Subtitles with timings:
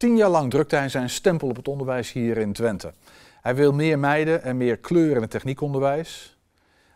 [0.00, 2.92] Tien jaar lang drukte hij zijn stempel op het onderwijs hier in Twente.
[3.40, 6.38] Hij wil meer meiden en meer kleur in het techniekonderwijs.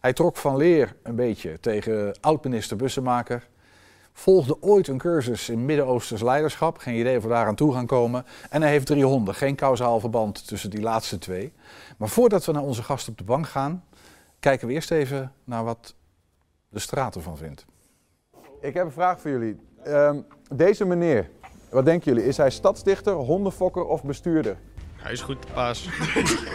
[0.00, 3.48] Hij trok van leer een beetje tegen oud-minister Bussemaker.
[4.12, 6.78] Volgde ooit een cursus in Midden-Oosters leiderschap.
[6.78, 8.24] Geen idee of we daar aan toe gaan komen.
[8.50, 9.34] En hij heeft drie honden.
[9.34, 11.52] Geen kausaal verband tussen die laatste twee.
[11.96, 13.84] Maar voordat we naar onze gast op de bank gaan,
[14.40, 15.94] kijken we eerst even naar wat
[16.68, 17.64] de straat ervan vindt.
[18.60, 19.56] Ik heb een vraag voor jullie.
[19.82, 20.20] Ehm,
[20.52, 21.30] deze meneer,
[21.74, 22.28] wat denken jullie?
[22.28, 24.56] Is hij stadsdichter, hondenfokker of bestuurder?
[24.96, 25.88] Hij is goed te pas.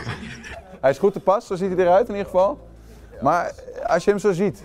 [0.82, 2.68] Hij is goed te pas, zo ziet hij eruit in ieder geval.
[3.22, 3.52] Maar
[3.88, 4.64] als je hem zo ziet,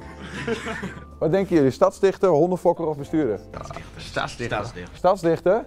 [1.19, 1.71] wat denken jullie?
[1.71, 3.41] Stadsdichter, hondenfokker of bestuurder?
[3.97, 4.71] Stadsdichter.
[4.93, 5.65] Stadsdichter?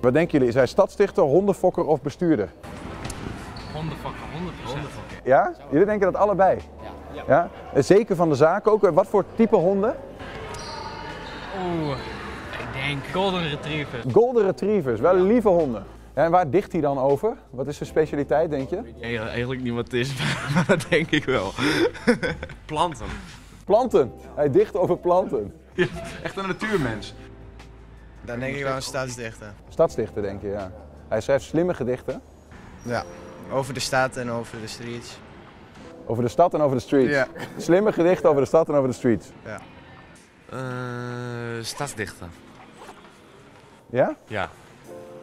[0.00, 0.48] Wat denken jullie?
[0.48, 2.48] Is hij stadsdichter, hondenfokker of bestuurder?
[3.72, 4.20] Hondenfokker,
[5.20, 5.24] 100%.
[5.24, 5.54] Ja?
[5.70, 6.58] Jullie denken dat allebei?
[7.26, 7.50] Ja.
[7.74, 7.82] ja?
[7.82, 8.90] Zeker van de zaak ook.
[8.90, 9.96] Wat voor type honden?
[11.62, 11.96] Oeh,
[13.12, 13.98] Golden Retriever.
[14.12, 15.84] Golden Retrievers, wel lieve honden.
[16.14, 17.36] Ja, en waar dicht hij dan over?
[17.50, 18.82] Wat is zijn specialiteit, denk je?
[19.00, 20.14] Eigen- Eigenlijk niet wat het is,
[20.54, 21.52] maar dat denk ik wel.
[22.66, 23.06] Planten.
[23.64, 24.12] Planten.
[24.34, 25.54] Hij dicht over planten.
[26.22, 27.14] Echt een natuurmens.
[28.24, 29.52] Dan denk ik wel een stadsdichter.
[29.68, 30.72] Stadsdichter, denk je, ja.
[31.08, 32.22] Hij schrijft slimme gedichten
[32.82, 33.04] Ja.
[33.52, 35.18] Over de stad en over de streets.
[36.06, 37.10] over de stad en over de streets.
[37.12, 37.26] Ja.
[37.56, 39.26] Slimme gedichten over de stad en over de streets.
[40.50, 40.58] Eh,
[41.60, 42.26] stadsdichter.
[43.90, 44.16] Ja?
[44.26, 44.48] Ja.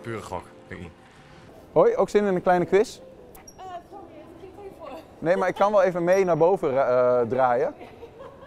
[0.01, 0.43] Pure gok.
[0.67, 0.95] Denk ik niet.
[1.71, 2.99] Hoi, ook zin in een kleine quiz?
[5.19, 7.73] Nee, maar ik kan wel even mee naar boven eh, draaien.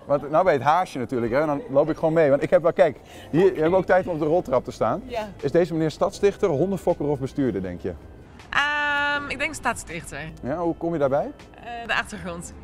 [0.05, 1.41] Want nou ben je het haasje natuurlijk, hè?
[1.41, 2.31] en dan loop ik gewoon mee.
[2.31, 2.99] Want ik heb wel, kijk,
[3.31, 5.03] hier je hebt ook tijd om op de roltrap te staan.
[5.07, 5.29] Ja.
[5.41, 7.93] Is deze meneer stadsdichter, hondenfokker of bestuurder, denk je?
[8.51, 10.33] Ehm, ik denk stadsdichter.
[10.43, 11.33] Ja, hoe kom je daarbij?
[11.55, 12.55] Eh, de achtergrond.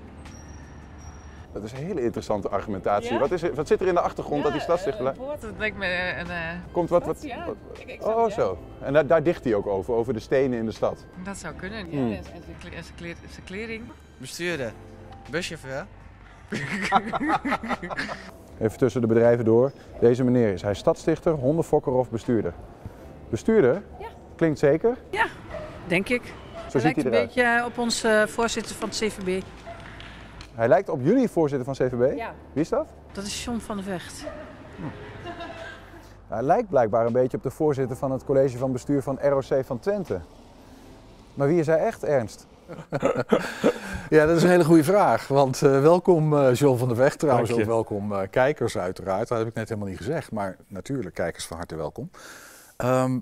[1.53, 3.13] Dat is een hele interessante argumentatie.
[3.13, 3.19] Ja?
[3.19, 5.41] Wat, is er, wat zit er in de achtergrond dat hij stadsdichter uh, lijkt?
[5.43, 5.87] Dat lijkt me
[6.19, 6.31] een...
[6.31, 6.37] eh,
[6.73, 7.45] Komt wat, wat, stad, ja.
[7.47, 8.35] wat- Ik- ik zou- Oh, ja.
[8.35, 8.59] zo.
[8.81, 11.05] En daar, daar dicht hij ook over, over de stenen in de stad.
[11.25, 11.99] Dat zou kunnen, ja.
[11.99, 12.13] Hmm.
[12.13, 13.83] En zijn kleding.
[14.19, 14.73] Bestuurder.
[15.31, 15.87] Buschauffeur.
[18.61, 19.73] Even tussen de bedrijven door.
[20.01, 22.53] Deze meneer, is hij stadsdichter, hondenfokker of bestuurder?
[23.29, 23.83] Bestuurder?
[24.01, 24.07] Ja.
[24.37, 24.97] Klinkt zeker?
[25.87, 26.23] Denk ik.
[26.25, 26.33] Zo
[26.63, 29.43] Hij ziet lijkt hij een beetje eh, op ons eh, voorzitter van het CVB.
[30.57, 32.17] Hij lijkt op jullie voorzitter van CVB.
[32.17, 32.35] Ja.
[32.53, 32.87] Wie is dat?
[33.13, 34.25] Dat is John van der Vecht.
[36.29, 39.65] Hij lijkt blijkbaar een beetje op de voorzitter van het college van bestuur van ROC
[39.65, 40.21] van Twente.
[41.35, 42.47] Maar wie is hij echt, Ernst?
[44.11, 45.29] Ja, dat is een hele goede vraag.
[45.29, 47.17] Want eh, welkom eh, John van der Weg.
[47.17, 49.29] Trouwens ook welkom eh, kijkers uiteraard.
[49.29, 50.33] Dat heb ik net helemaal niet gezegd.
[50.33, 52.11] Maar natuurlijk, kijkers van harte welkom.
[52.77, 53.19] Ehm,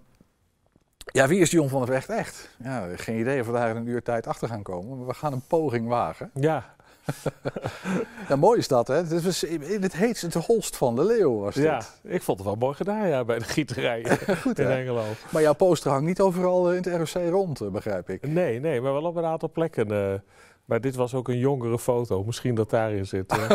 [0.96, 2.50] ja, wie is John van der Vecht echt?
[2.58, 4.98] Ja, geen idee of we daar in een uur tijd achter gaan komen.
[4.98, 6.30] Maar we gaan een poging wagen.
[6.34, 6.73] Ja,
[8.28, 8.94] Ja, mooi is dat, hè?
[8.94, 11.64] Het was in het heetste te holst van de leeuw was dit.
[11.64, 14.04] ja, ik vond het wel mooi gedaan ja, bij de gieterij
[14.42, 14.76] Goed, in hè?
[14.76, 15.02] Engelo.
[15.30, 18.26] Maar jouw poster hangt niet overal eh, in het ROC rond, eh, begrijp ik.
[18.28, 19.90] Nee, nee, maar wel op een aantal plekken.
[19.90, 20.18] eh.
[20.64, 22.24] maar dit was ook een jongere foto.
[22.24, 23.32] Misschien dat daarin zit.
[23.32, 23.48] eh.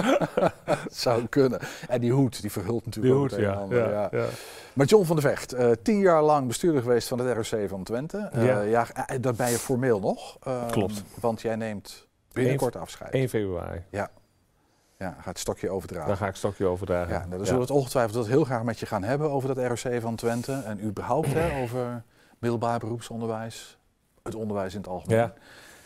[0.64, 1.60] Het zou kunnen.
[1.88, 3.52] En die hoed, die verhult natuurlijk ook het ja.
[3.54, 4.26] ander, ja, ja.
[4.74, 7.84] Maar John van der Vecht, eh, tien jaar lang bestuurder geweest van het ROC van
[7.84, 8.30] Twente.
[8.31, 8.88] Eh, Ja.
[8.94, 10.38] eh, dat ben je formeel nog.
[10.44, 11.04] Eh, Klopt.
[11.20, 13.14] Want jij neemt binnenkort afscheid.
[13.14, 13.84] 1 februari.
[13.90, 16.08] Ja, gaat het stokje overdragen.
[16.08, 17.14] Dan ga ik het stokje overdragen.
[17.14, 19.68] Ja, nou, dan zullen we het ongetwijfeld heel graag met je gaan hebben over dat
[19.68, 20.62] ROC van Twente.
[20.66, 22.04] En überhaupt hè, over
[22.40, 23.78] middelbaar beroepsonderwijs.
[24.24, 25.18] Het onderwijs in het algemeen.
[25.18, 25.34] Ja.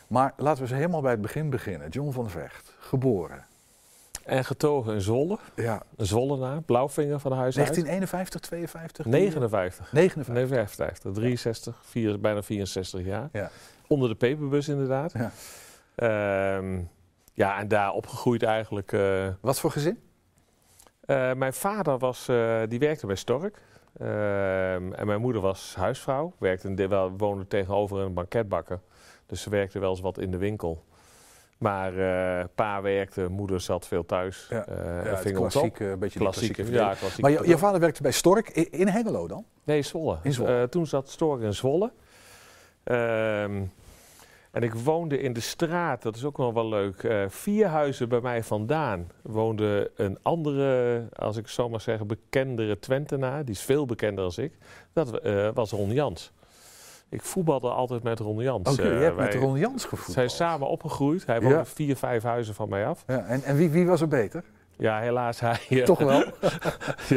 [0.07, 1.89] Maar laten we eens helemaal bij het begin beginnen.
[1.89, 3.45] John van Vecht, geboren.
[4.23, 5.37] En getogen in Zwolle.
[5.55, 6.61] Ja, Een Zwollenaar.
[6.61, 7.67] Blauwvinger van huis uit.
[7.67, 9.05] 1951, 52?
[9.05, 9.91] 59.
[9.91, 10.33] 59.
[10.35, 13.29] 59, 63, vier, bijna 64 jaar.
[13.31, 13.49] Ja.
[13.87, 15.11] Onder de peperbus inderdaad.
[15.13, 15.31] Ja.
[15.95, 16.81] Ehm,
[17.33, 18.91] ja, en daar opgegroeid eigenlijk.
[18.91, 19.99] eh, Wat voor gezin?
[21.05, 23.61] eh, mijn vader was, eh, die werkte bij Stork.
[23.99, 26.33] Ehm, en mijn moeder was huisvrouw.
[26.39, 28.79] Werkte wel, woonde tegenover een banketbakker.
[29.25, 30.83] Dus ze werkte wel eens wat in de winkel.
[31.57, 34.47] Maar eh, pa werkte, moeder zat veel thuis.
[34.49, 34.65] Ja.
[34.67, 35.33] het op.
[35.35, 37.21] klassieke, een beetje Klassieke, klassieke ja, klassieke.
[37.21, 39.45] Maar je, je vader werkte bij Stork in Hengelo dan?
[39.63, 40.17] Nee, Zwolle.
[40.23, 40.69] In Zwolle.
[40.69, 41.91] Toen zat Stork in Zwolle.
[42.83, 43.61] Ehm,
[44.53, 47.03] en ik woonde in de straat, dat is ook nog wel leuk.
[47.03, 52.79] eh, vier huizen bij mij vandaan woonde een andere, als ik zo maar zeggen, bekendere
[52.79, 53.45] Twentenaar.
[53.45, 54.53] Die is veel bekender dan ik.
[54.93, 56.31] Dat eh, was Ron Jans.
[57.09, 58.71] Ik voetbalde altijd met Ron Jans.
[58.71, 60.31] Oké, Eh, je hebt met Ron Jans zijn gevoetbald.
[60.31, 61.25] samen opgegroeid.
[61.25, 61.65] Hij woonde Ja.
[61.65, 63.03] vier, vijf huizen van mij af.
[63.07, 64.43] Ja, en en wie, wie was er beter?
[64.77, 65.59] Ja, helaas hij.
[65.69, 66.17] eh, Toch wel?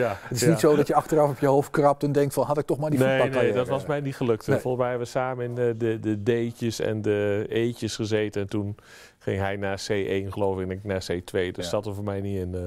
[0.03, 0.49] ja, Het is ja.
[0.49, 2.79] niet zo dat je achteraf op je hoofd krabt en denkt van had ik toch
[2.79, 3.47] maar die Nee, voetbalcarrière.
[3.55, 4.47] nee, dat was mij niet gelukt.
[4.47, 4.59] Nee.
[4.59, 8.41] Volgens mij hebben we samen in de, de, de D'tjes en de E'tjes gezeten.
[8.43, 8.77] En toen
[9.19, 11.31] ging hij naar C1 geloof ik en ik naar C2.
[11.31, 11.63] Dus Ja.
[11.63, 12.55] zat er voor mij niet in.
[12.55, 12.61] eh.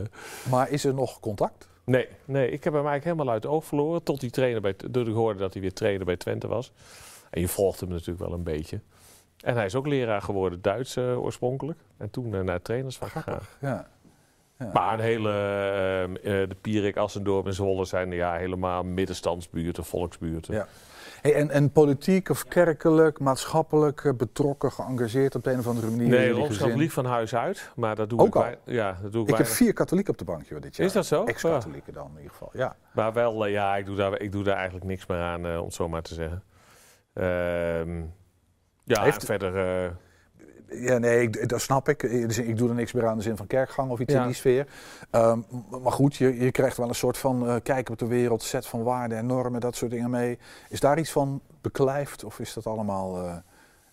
[0.52, 1.68] Maar is er nog contact?
[1.84, 4.04] Nee, nee, ik heb hem eigenlijk helemaal uit het oog verloren.
[4.04, 6.72] Tot die trainer bij, toen ik hoorde dat hij weer trainer bij Twente was.
[7.30, 8.80] En je volgt hem natuurlijk wel een beetje.
[9.40, 11.80] En hij is ook leraar geworden, Duits eh, oorspronkelijk.
[11.98, 13.40] En toen eh, naar trainersvak gegaan.
[13.62, 13.88] Ja.
[14.74, 20.54] Maar een hele, eh, de Pierik, Assendorp en Zwolle zijn ja, helemaal middenstandsbuurten, volksbuurten.
[20.54, 20.68] Ja.
[21.22, 25.90] Hey, en, en politiek of kerkelijk, maatschappelijk eh, betrokken, geëngageerd op de een of andere
[25.90, 26.08] manier?
[26.08, 26.90] Nee, Rooms-Katholiek gezin?
[26.90, 27.72] van huis uit.
[27.76, 28.46] Maar dat doe Ook ik al?
[28.66, 30.88] Ja, dat doe ik, Ik heb vier katholieken op de bank joh, dit jaar.
[30.88, 31.24] Is dat zo?
[31.24, 32.76] Ex-katholieken dan in ieder geval, ja.
[32.94, 35.66] Maar wel, eh, ja, ik doe, daar, ik doe daar eigenlijk niks meer aan, om
[35.66, 36.44] het zo maar te zeggen.
[37.14, 38.02] Ehm,
[38.84, 39.98] ja, Heeft- verder...
[40.72, 42.04] Ja, nee, ik, dat snap ik.
[42.04, 44.20] Eh, dus Ik doe er niks meer aan de zin van kerkgang of iets Ja.
[44.22, 44.68] in die sfeer.
[45.12, 45.40] Ehm,
[45.84, 48.66] maar goed, je, je krijgt wel een soort van eh kijk op de wereld, set
[48.68, 50.38] van waarden en normen, dat soort dingen mee.
[50.70, 53.36] Is daar iets van beklijft of is dat allemaal eh,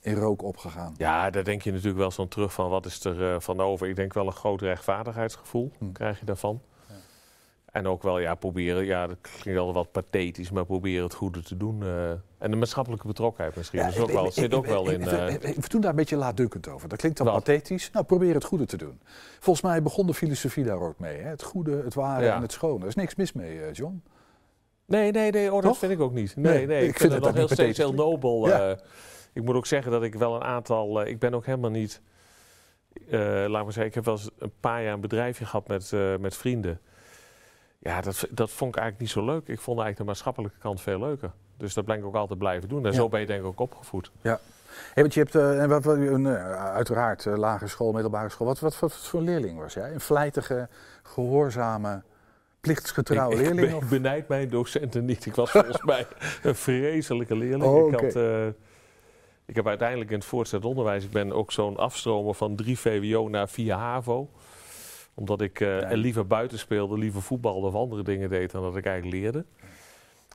[0.01, 0.95] in rook opgegaan?
[0.97, 3.89] ja, daar denk je natuurlijk wel zo terug van wat is er eh, van over.
[3.89, 5.93] Ik denk wel een groot rechtvaardigheidsgevoel Hm.
[5.93, 6.61] krijg je daarvan.
[7.77, 11.43] En ook wel, ja, proberen, ja, dat klinkt wel wat pathetisch, maar proberen het goede
[11.43, 11.83] te doen.
[11.83, 12.11] eh.
[12.39, 13.79] en de maatschappelijke betrokkenheid misschien.
[13.79, 15.01] Ja, is ook ik- wel, ik- zit ik- ook wel in.
[15.01, 16.89] ik- We doen daar een beetje laatdunkend over.
[16.89, 17.37] Dat klinkt dan Wat?
[17.37, 17.91] pathetisch.
[17.91, 19.01] Nou, probeer het goede te doen.
[19.41, 21.17] Volgens mij begon de filosofie daar ook mee.
[21.21, 21.29] Hè?
[21.29, 22.35] Het goede, het ware Ja.
[22.37, 22.81] en het schone.
[22.83, 24.03] Er is niks mis mee, eh, John.
[24.87, 25.79] Nee, nee, nee, oh, dat Toch?
[25.79, 26.37] vind ik ook niet.
[26.37, 28.49] Nee, Nee, nee, ik vind vind het nog heel steeds heel nobel.
[28.49, 28.71] Ja.
[28.71, 28.77] eh.
[29.33, 31.07] ik moet ook zeggen dat ik wel een aantal...
[31.07, 32.01] ik ben ook helemaal niet...
[33.11, 36.37] laat maar zeggen, ik heb wel eens een paar jaar een bedrijfje gehad met, met
[36.37, 36.81] vrienden.
[37.87, 39.49] Ja, dat, dat vond ik eigenlijk niet zo leuk.
[39.49, 41.31] Ik vond eigenlijk de maatschappelijke kant veel leuker.
[41.57, 42.85] Dus dat ben ik ook altijd blijven doen.
[42.85, 42.97] En Ja.
[42.97, 44.11] zo ben je denk ik ook opgevoed.
[44.23, 44.39] Hey,
[44.95, 45.33] want je hebt
[45.69, 48.47] wat, wat, eh, uiteraard eh, lagere school, middelbare school.
[48.47, 49.93] Wat, wat, wat voor leerling was jij?
[49.93, 50.69] Een vlijtige,
[51.03, 52.03] gehoorzame,
[52.61, 53.83] plichtsgetrouwe ik, leerling?
[53.83, 55.27] ik benijd mijn docenten niet.
[55.27, 56.07] Ik was volgens mij
[56.43, 57.63] een vreselijke leerling.
[57.63, 58.15] Oh, ik, had,
[59.45, 61.05] ik heb uiteindelijk in het voortgezet onderwijs...
[61.05, 64.29] ik ben ook zo'n afstromer van 3 VWO naar 4 HAVO.
[65.17, 68.51] Omdat ik eh, er liever buiten speelde, liever voetbalde of andere dingen deed...
[68.51, 69.45] dan dat ik eigenlijk leerde.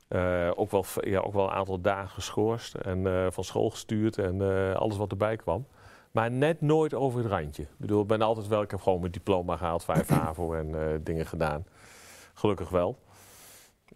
[0.08, 4.18] Eh, ook, wel, ja, ook wel een aantal dagen geschorst en eh, van school gestuurd
[4.18, 4.40] en
[4.76, 5.66] alles wat erbij kwam.
[6.10, 7.62] Maar net nooit over het randje.
[7.62, 11.00] Ik bedoel, ik ben altijd wel, ik heb gewoon mijn diploma gehaald, 5 HAVO en
[11.02, 11.66] dingen gedaan.
[12.34, 12.98] Gelukkig wel.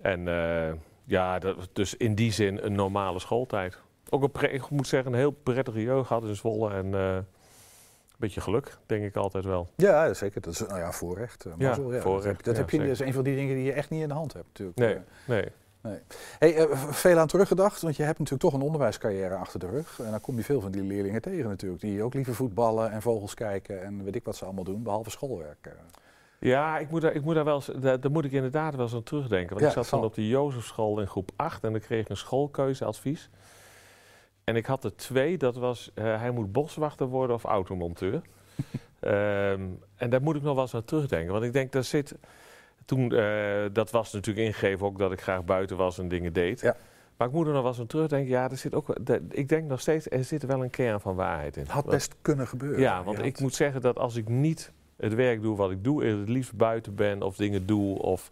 [0.00, 0.24] En
[1.04, 3.78] ja, dat, dus in die zin een normale schooltijd.
[4.10, 6.70] Ook een ik moet zeggen, een heel prettige jeugd gehad in Zwolle.
[6.70, 6.94] En
[8.16, 9.68] beetje geluk, denk ik altijd wel.
[9.76, 10.40] Ja, zeker.
[10.40, 11.44] Dat is nou ja, voorrecht.
[11.44, 13.54] eh, Ja, Dat, voorrecht, heb, dat, ja, heb je, dat is een van die dingen
[13.54, 14.78] die je echt niet in de hand hebt natuurlijk.
[14.78, 15.98] Nee, Eh, nee.
[16.38, 20.00] Hey, eh, veel aan teruggedacht, want je hebt natuurlijk toch een onderwijscarrière achter de rug.
[20.04, 23.02] En dan kom je veel van die leerlingen tegen natuurlijk, die ook liever voetballen en
[23.02, 25.74] vogels kijken en weet ik wat ze allemaal doen, behalve schoolwerk.
[26.38, 28.84] Ja, ik moet daar, ik moet daar wel eens, daar, daar moet ik inderdaad wel
[28.84, 29.48] eens aan terugdenken.
[29.48, 32.08] Want Ja, ik zat toen op de Jozefschool in groep 8 en dan kreeg ik
[32.08, 33.30] een schoolkeuzeadvies.
[34.46, 38.20] En ik had er twee, dat was eh, hij moet boswachter worden of automonteur.
[39.00, 39.60] Ehm,
[39.96, 41.32] en daar moet ik nog wel eens aan terugdenken.
[41.32, 42.14] Want ik denk, daar zit...
[42.84, 46.60] Toen, eh, dat was natuurlijk ingegeven ook dat ik graag buiten was en dingen deed.
[46.60, 46.76] Ja.
[47.16, 48.28] Maar ik moet er nog wel eens aan terugdenken.
[48.30, 51.14] Ja, er zit ook, de- ik denk nog steeds, er zit wel een kern van
[51.14, 51.62] waarheid in.
[51.62, 52.80] Het had Want- best kunnen gebeuren.
[52.80, 56.04] ja, want ik moet zeggen dat als ik niet het werk doe wat ik doe,
[56.04, 58.30] ik het liefst buiten ben of dingen doe of...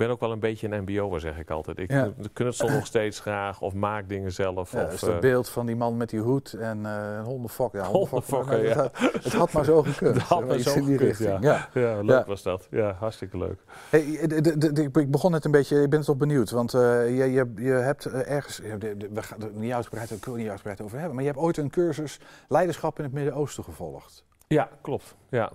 [0.00, 1.78] Ik ben ook wel een beetje een mbo'er, zeg ik altijd.
[1.78, 2.12] Ik Ja.
[2.32, 4.72] knutsel nog steeds graag of maak dingen zelf.
[4.72, 7.72] Ja, of, dus dat eh, beeld van die man met die hoed en een hondenfok.
[7.72, 8.56] Ja, hondenfok, ja.
[8.56, 10.14] het, had, het had maar zo gekund.
[10.20, 11.42] Het had maar zo in die gekund, richting.
[11.72, 12.02] ja.
[12.02, 12.66] Leuk was dat.
[12.70, 13.60] Ja, hartstikke leuk.
[13.90, 16.80] Hey, ik begon net een beetje, ik ben toch benieuwd, want eh,
[17.18, 20.96] je, je, je hebt ergens, we gaan er niet uitgebreid, kunnen we niet uitgebreid over
[20.96, 24.24] hebben, maar je hebt ooit een cursus leiderschap in het Midden-Oosten gevolgd.
[24.46, 25.16] Ja, klopt.
[25.28, 25.52] Ja.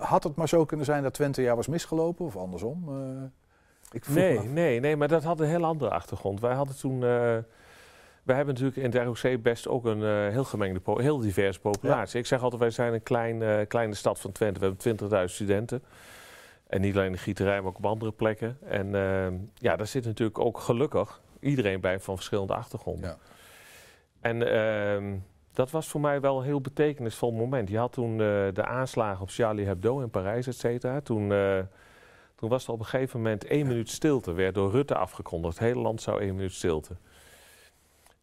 [0.00, 2.84] Had het maar zo kunnen zijn dat Twente jaar was misgelopen of andersom?
[3.92, 6.40] Ik Nee, nee, nee, maar dat had een heel andere achtergrond.
[6.40, 7.04] Wij hadden toen...
[7.04, 7.38] eh,
[8.22, 12.20] wij hebben natuurlijk in het ROC best ook een eh, heel gemengde, heel diverse populatie.
[12.20, 14.60] Ik zeg altijd, wij zijn een klein, eh, kleine stad van Twente.
[14.60, 14.82] We hebben
[15.28, 15.82] 20.000 studenten.
[16.66, 18.58] En niet alleen in Gieterij, maar ook op andere plekken.
[18.64, 23.08] En eh, ja, daar zit natuurlijk ook gelukkig iedereen bij van verschillende achtergronden.
[23.08, 23.16] Ja.
[24.20, 25.16] En ehm,
[25.52, 27.68] dat was voor mij wel een heel betekenisvol moment.
[27.68, 31.00] Je had toen de aanslagen op Charlie Hebdo in Parijs, et cetera.
[31.00, 31.32] Toen,
[32.42, 34.32] toen was er op een gegeven moment één minuut stilte.
[34.32, 35.58] Werd door Rutte afgekondigd.
[35.58, 36.96] Het hele land zou één minuut stilte.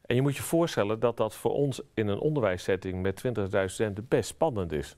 [0.06, 4.06] En je moet je voorstellen dat dat voor ons in een onderwijssetting met 20.000 studenten
[4.08, 4.96] best spannend is.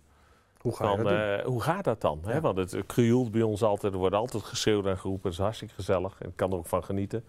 [0.57, 1.07] Hoe ga doen?
[1.07, 2.21] eh, hoe gaat dat dan?
[2.25, 2.41] Hè?
[2.41, 5.29] Want het krioelt bij ons altijd, er wordt altijd geschreeuwd en geroepen.
[5.29, 7.25] Het is hartstikke gezellig en ik kan er ook van genieten.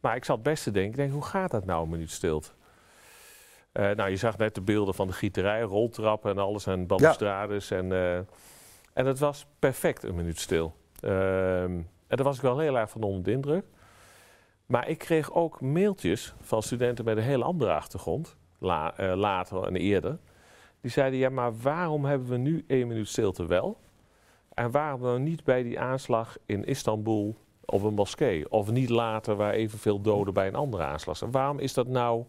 [0.00, 2.50] Maar ik zat best te denken, denk, hoe gaat dat nou een minuut stilte?
[3.72, 7.70] Eh, nou, je zag net de beelden van de gieterij, roltrappen en alles en balustrades.
[7.70, 8.16] En, eh,
[8.92, 10.80] en het was perfect een minuut stil.
[11.02, 11.72] Ehm,
[12.06, 13.64] en daar was ik wel heel erg van onder de indruk.
[14.66, 19.76] Maar ik kreeg ook mailtjes van studenten met een heel andere achtergrond, eh, later en
[19.76, 20.18] eerder.
[20.80, 23.78] Die zeiden, ja, maar waarom hebben we nu één minuut stilte wel?
[24.54, 28.50] En waarom dan niet bij die aanslag in Istanbul op een moskee?
[28.50, 31.30] Of niet later waar evenveel doden bij een andere aanslag zijn?
[31.30, 32.24] Waarom is dat nou...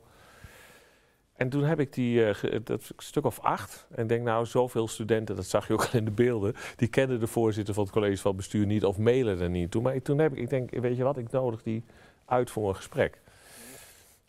[1.44, 3.88] En toen heb ik die, ge- dat stuk of acht.
[3.96, 6.54] En denk nou, zoveel studenten, dat zag je ook al in de beelden.
[6.76, 9.82] Die kennen de voorzitter van het college van bestuur niet of mailen er niet toe.
[9.82, 11.84] Maar ik- toen heb ik, ik denk, weet je wat, ik nodig die
[12.26, 13.22] uit voor een gesprek.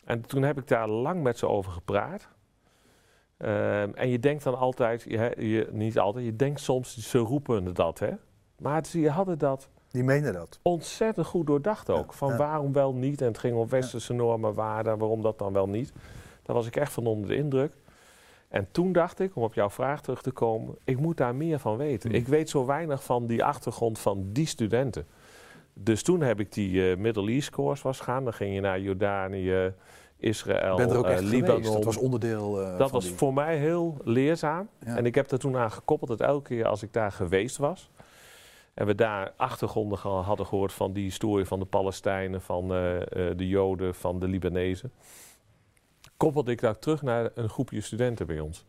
[0.03, 2.27] En toen heb ik daar lang met ze over gepraat.
[3.37, 7.99] Ehm, en je denkt dan altijd, je, niet altijd, je denkt soms, ze roepen dat,
[7.99, 8.11] hè.
[8.59, 10.59] Maar ze hadden dat Die menen dat.
[10.61, 12.11] ontzettend goed doordacht ook.
[12.11, 12.37] Ja, van ja.
[12.37, 13.21] waarom wel niet?
[13.21, 15.93] En het ging om westerse normen, waarden, waarom dat dan wel niet?
[16.45, 17.71] Daar was ik echt van onder de indruk.
[18.47, 21.59] En toen dacht ik, om op jouw vraag terug te komen, ik moet daar meer
[21.59, 22.09] van weten.
[22.09, 22.19] Hmm.
[22.19, 25.05] Ik weet zo weinig van die achtergrond van die studenten.
[25.73, 28.23] Dus toen heb ik die eh, Middle East course was gaan.
[28.23, 29.73] Dan ging je naar Jordanië,
[30.17, 31.55] Israël, ben er ook eh, echt Libanon.
[31.55, 31.73] geweest.
[31.73, 34.69] Dat was onderdeel eh, Dat was die- voor mij heel leerzaam.
[34.85, 34.97] Ja.
[34.97, 37.89] En ik heb er toen aan gekoppeld dat elke keer als ik daar geweest was.
[38.73, 43.95] En we daar achtergronden hadden gehoord van die historie van de Palestijnen, van de Joden,
[43.95, 44.91] van de Libanezen.
[46.17, 48.65] Koppelde ik daar terug naar een groepje studenten bij ons.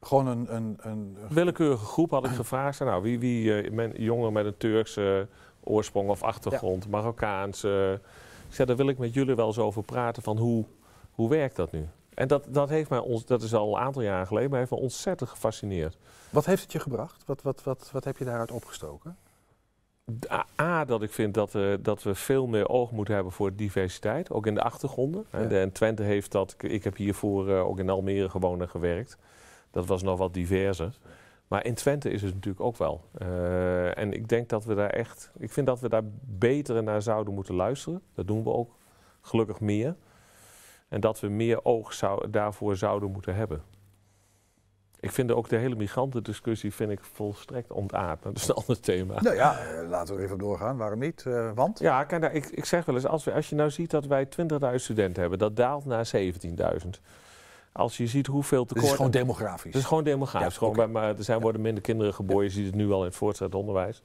[0.00, 0.54] Gewoon een...
[0.54, 2.78] een, een willekeurige groep had ik gevraagd.
[2.78, 5.28] Nou, wie, wie eh, men, jongeren met een Turkse
[5.64, 7.64] oorsprong of achtergrond, Marokkaans.
[7.64, 10.64] ik zei, daar wil ik met jullie wel eens over praten van hoe,
[11.10, 11.88] hoe werkt dat nu?
[12.14, 14.70] En dat, dat, heeft mij ons, dat is al een aantal jaren geleden, maar heeft
[14.70, 15.98] me ontzettend gefascineerd.
[16.30, 17.22] wat heeft het je gebracht?
[17.26, 19.16] Wat, wat, wat, wat heb je daaruit opgestoken?
[20.60, 24.30] A, dat ik vind dat, eh, dat we veel meer oog moeten hebben voor diversiteit,
[24.30, 25.24] ook in de achtergronden.
[25.32, 25.38] Ja.
[25.48, 29.16] En Twente heeft dat, ik- heb hiervoor eh, ook in Almere gewoond en gewerkt.
[29.70, 30.98] Dat was nog wat diverser.
[31.48, 33.04] Maar in Twente is het natuurlijk ook wel.
[33.12, 37.02] Eh, en ik denk dat we daar echt, ik vind dat we daar beter naar
[37.02, 38.02] zouden moeten luisteren.
[38.14, 38.70] Dat doen we ook
[39.20, 39.96] gelukkig meer.
[40.88, 43.62] En dat we meer oog zou, daarvoor zouden moeten hebben.
[45.00, 48.22] Ik vind ook de hele migrantendiscussie vind ik volstrekt ontaard.
[48.22, 49.22] Dat is een ander thema.
[49.22, 50.76] Nou ja, eh, laten we er even doorgaan.
[50.76, 51.26] Waarom niet?
[51.26, 51.78] Eh, want?
[51.78, 54.06] Ja, kijk, nou, ik, ik zeg wel eens, als, we, als je nou ziet dat
[54.06, 56.88] wij 20.000 studenten hebben, dat daalt naar 17.000.
[57.72, 58.86] Als je ziet hoeveel Het tekort...
[58.86, 59.72] is gewoon demografisch.
[59.72, 60.52] Het is gewoon demografisch.
[60.52, 62.44] Ja, gewoon bij, maar er zijn, worden minder kinderen geboren.
[62.44, 64.02] Je ziet het nu al in het voortgezet onderwijs.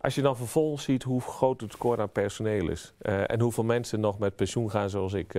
[0.00, 2.94] Als je dan vervolgens ziet hoe groot het tekort aan personeel is.
[2.98, 5.34] eh, en hoeveel mensen nog met pensioen gaan zoals ik.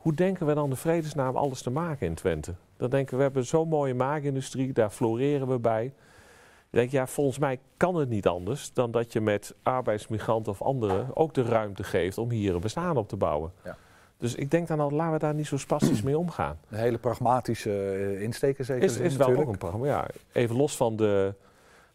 [0.00, 2.54] Hoe denken we dan de vredesnaam alles te maken in Twente?
[2.76, 5.82] Dan denken we, we hebben zo'n mooie maakindustrie, daar floreren we bij.
[5.82, 10.52] Dan denk ik, ja, volgens mij kan het niet anders dan dat je met arbeidsmigranten
[10.52, 13.52] of anderen ook de ruimte geeft om hier een bestaan op te bouwen.
[13.64, 13.76] Ja.
[14.16, 16.58] Dus ik denk dan al, laten we daar niet zo spastisch mee omgaan.
[16.68, 19.86] Een hele pragmatische eh, insteek in zekere Is, is wel ook een programma.
[19.86, 21.34] Ja, even los van de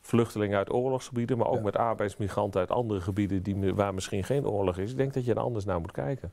[0.05, 1.61] vluchtelingen uit oorlogsgebieden, maar ook Ja.
[1.61, 4.91] met arbeidsmigranten uit andere gebieden die, waar misschien geen oorlog is.
[4.91, 6.31] Ik denk dat je er anders naar moet kijken.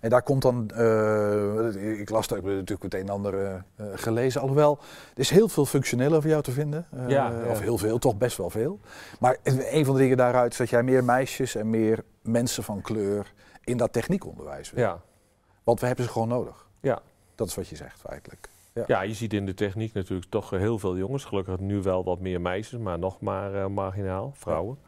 [0.00, 3.86] En daar komt dan, eh, ik las daar natuurlijk het een en ander eh, eh,
[3.94, 4.78] gelezen, alhoewel
[5.14, 6.86] er is heel veel functionele voor jou te vinden.
[6.90, 7.32] Ja, ja.
[7.50, 8.80] Of heel veel, toch best wel veel.
[9.18, 12.80] Maar een van de dingen daaruit is dat jij meer meisjes en meer mensen van
[12.80, 13.32] kleur
[13.64, 14.84] in dat techniekonderwijs wil.
[14.84, 15.00] Ja.
[15.64, 16.68] Want we hebben ze gewoon nodig.
[16.80, 17.00] Ja.
[17.34, 18.48] Dat is wat je zegt feitelijk.
[18.74, 18.84] Ja.
[18.86, 21.24] ja, je ziet in de techniek natuurlijk toch heel veel jongens.
[21.24, 24.78] Gelukkig nu wel wat meer meisjes, maar nog maar eh, marginaal, vrouwen.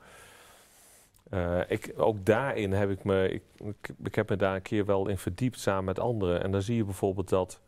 [1.30, 3.42] Eh, ik, ook daarin heb ik me, ik,
[4.04, 6.42] ik, heb me daar een keer wel in verdiept samen met anderen.
[6.42, 7.60] En dan zie je bijvoorbeeld dat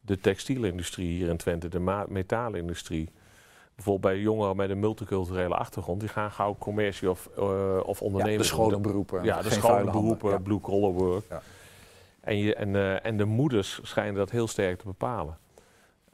[0.00, 3.10] de textielindustrie hier in Twente, de metaalindustrie,
[3.74, 8.06] bijvoorbeeld bij jongeren met een multiculturele achtergrond, die gaan gauw commercie of, eh of Ja,
[8.06, 8.38] ondernemen.
[8.38, 9.24] de schone beroepen.
[9.24, 10.38] Ja, de schone beroepen, Ja.
[10.38, 11.24] blue collar work.
[11.28, 11.42] Ja.
[12.20, 15.38] En, je, en, en de moeders schijnen dat heel sterk te bepalen.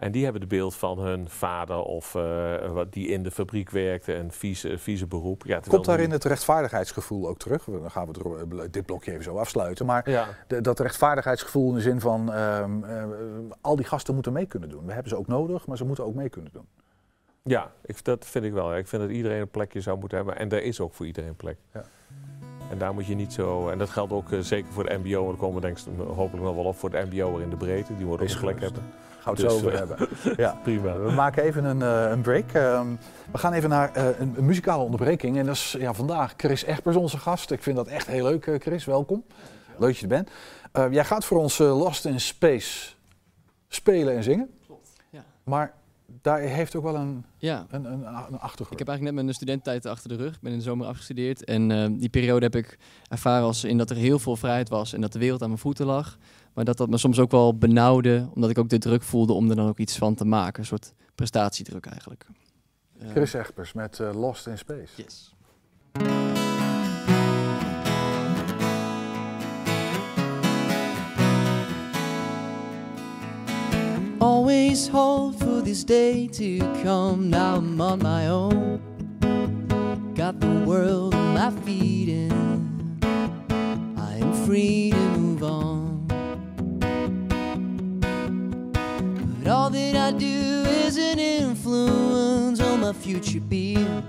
[0.02, 4.14] En die hebben het beeld van hun vader of eh, die in de fabriek werkte,
[4.14, 5.42] een vieze, vieze beroep.
[5.46, 7.64] Ja, Komt daarin het rechtvaardigheidsgevoel ook terug?
[7.64, 9.86] Dan gaan we het, ro- dit blokje even zo afsluiten.
[9.86, 13.04] Maar Ja, de- dat rechtvaardigheidsgevoel in de zin van ehm, eh,
[13.60, 14.86] al die gasten moeten mee kunnen doen.
[14.86, 16.66] We hebben ze ook nodig, maar ze moeten ook mee kunnen doen.
[17.42, 18.76] ja ik, dat vind ik wel.
[18.76, 20.36] Ik vind dat iedereen een plekje zou moeten hebben.
[20.38, 21.56] En er is ook voor iedereen een plek.
[21.72, 21.84] Ja.
[22.70, 23.68] En daar moet je niet zo...
[23.68, 25.26] En dat geldt ook eh, zeker voor de mbo.
[25.28, 27.96] Daar komen we denk ik hopelijk nog wel op voor de mbo'er in de breedte.
[27.96, 28.82] Die moet ook een plek hebben.
[29.22, 30.08] Gaan we het Dus, zo over eh, hebben.
[30.44, 30.58] Ja.
[30.62, 30.98] Prima.
[30.98, 32.52] We maken even een, eh, een break.
[32.52, 32.86] Ehm,
[33.32, 35.38] we gaan even naar eh, een, een muzikale onderbreking.
[35.38, 37.50] En dat is ja, vandaag Chris Egbers, onze gast.
[37.50, 38.84] Ik vind dat echt heel leuk, eh, Chris.
[38.84, 39.24] Welkom.
[39.78, 40.30] Leuk dat je er bent.
[40.72, 42.90] Eh, jij gaat voor ons Lost in Space
[43.68, 44.50] spelen en zingen.
[44.66, 45.24] Klopt, ja.
[45.44, 45.74] Maar
[46.22, 48.72] daar heeft ook wel een, Ja, een, een, een achtergrond.
[48.72, 50.34] ik heb eigenlijk net mijn studententijd achter de rug.
[50.34, 51.44] Ik ben in de zomer afgestudeerd.
[51.44, 54.92] En eh, die periode heb ik ervaren als in dat er heel veel vrijheid was
[54.92, 56.18] en dat de wereld aan mijn voeten lag.
[56.54, 59.50] Maar dat dat me soms ook wel benauwde, omdat ik ook de druk voelde om
[59.50, 60.60] er dan ook iets van te maken.
[60.60, 62.26] Een soort prestatiedruk eigenlijk.
[62.98, 65.02] Eh, Chris Egbers met eh, Lost in Space.
[65.02, 65.34] Yes.
[74.18, 77.28] Always hope for this day to come.
[77.28, 78.80] Now I'm on my own.
[80.22, 83.04] got the world on my feet and
[83.98, 85.91] I am free to move on.
[90.18, 94.02] Do is an influence on my future being.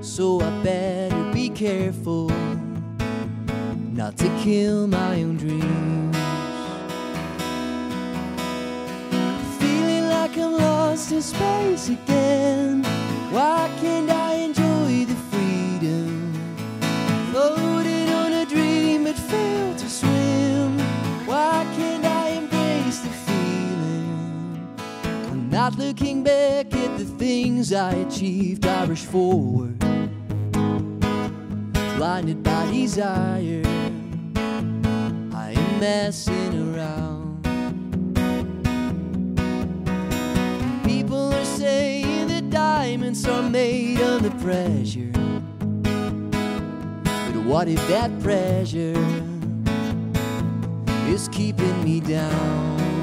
[0.00, 2.30] So I better be careful
[3.92, 6.16] not to kill my own dreams.
[9.58, 12.84] Feeling like I'm lost in space again.
[13.32, 14.35] Why can't I
[25.70, 28.64] not looking back at the things I achieved.
[28.64, 29.76] I rush forward,
[31.96, 33.64] blinded by desire.
[35.34, 37.42] I am messing around.
[40.84, 45.10] People are saying that diamonds are made under pressure.
[47.32, 48.94] But what if that pressure
[51.08, 52.95] is keeping me down?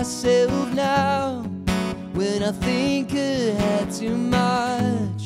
[0.00, 1.42] Myself now.
[2.14, 5.22] When I think ahead too much,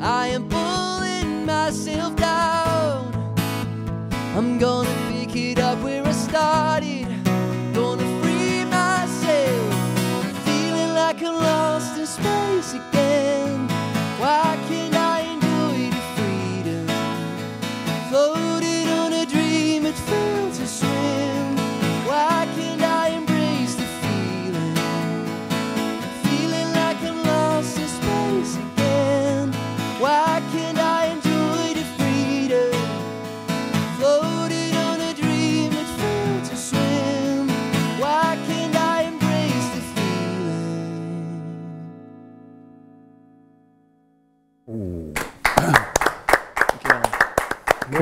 [0.00, 3.12] I am pulling myself down.
[4.36, 7.08] I'm gonna pick it up where I started.
[7.74, 9.74] Gonna free myself.
[10.44, 13.66] Feeling like I'm lost in space again.
[14.20, 14.56] Why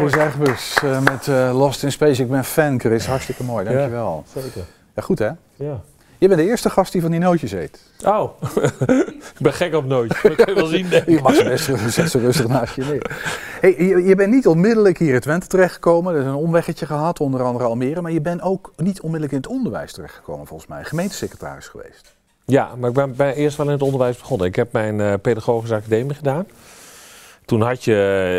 [0.09, 2.23] Chris Egbers eh, met eh, Lost in Space.
[2.23, 3.07] Ik ben fan, Chris.
[3.07, 3.65] Hartstikke mooi.
[3.65, 4.25] Dankjewel.
[4.35, 4.65] Zeker.
[4.95, 5.31] Ja, goed hè?
[5.55, 5.81] Ja.
[6.19, 7.81] Je bent de eerste gast die van die nootjes eet.
[8.05, 8.31] Oh,
[9.37, 10.23] ik ben gek op nooit.
[10.23, 10.87] Dat kun je wel zien.
[11.07, 11.65] Je mag ze best
[11.95, 13.11] zet ze rustig naast je neer.
[13.61, 16.15] Hey, je, je bent niet onmiddellijk hier in Twente terechtgekomen.
[16.15, 18.01] Er is een omweggetje gehad, onder andere Almere.
[18.01, 20.85] Maar je bent ook niet onmiddellijk in het onderwijs terechtgekomen, volgens mij.
[20.85, 22.15] Gemeentesecretaris geweest.
[22.45, 24.47] Ja, maar ik ben, eerst wel in het onderwijs begonnen.
[24.47, 26.47] Ik heb mijn eh, pedagogische academie gedaan.
[27.45, 27.95] Toen had je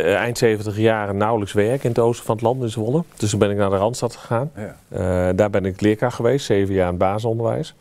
[0.06, 3.04] eh, eind 70 jaren nauwelijks werk in het oosten van het land in Zwolle.
[3.18, 4.52] Dus toen ben ik naar de Randstad gegaan.
[4.56, 4.76] Ja.
[4.89, 7.76] Eh, daar ben ik leerkracht geweest, zeven jaar in het basisonderwijs.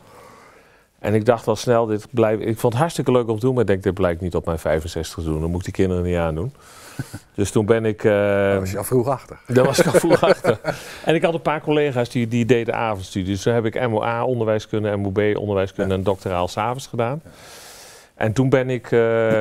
[0.99, 3.53] En ik dacht al snel, dit blijf, ik vond het hartstikke leuk om te doen,
[3.53, 5.41] maar ik denk, dit blijkt niet op mijn 65 te doen.
[5.41, 6.53] Dan moet ik die kinderen niet aandoen.
[7.35, 8.03] dus toen ben ik...
[8.03, 9.37] Daar was je al vroeg achter.
[9.47, 10.59] daar was ik al vroeg achter.
[11.05, 13.29] En ik had een paar collega's die, die deden avondstudies.
[13.29, 17.21] Dus toen heb ik MOA onderwijskunde, MOB onderwijskunde en doctoraal s'avonds gedaan.
[18.15, 18.99] En toen ben ik, eh,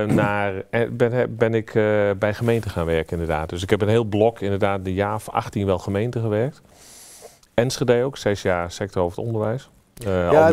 [0.23, 3.49] naar, eh, ben, ben ik eh, bij gemeenten gaan werken inderdaad.
[3.49, 6.61] Dus ik heb een heel blok inderdaad de jaar of 18 wel gemeenten gewerkt.
[7.55, 9.71] Enschede ook, zes jaar sectorhoofd onderwijs.
[9.95, 10.51] Ja,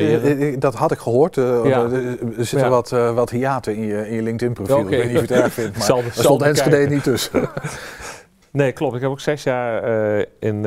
[0.60, 1.38] dat had ik gehoord.
[1.38, 1.82] eh, Ja.
[1.90, 2.70] er, zitten Ja.
[2.70, 4.80] wat, wat hiaten in je, in je LinkedIn-profiel.
[4.80, 7.50] Ik weet niet of je het erg vindt, maar Zal- zal stond Enschede niet tussen.
[8.52, 8.96] Nee, klopt.
[8.96, 9.84] Ik heb ook zes jaar
[10.40, 10.62] in,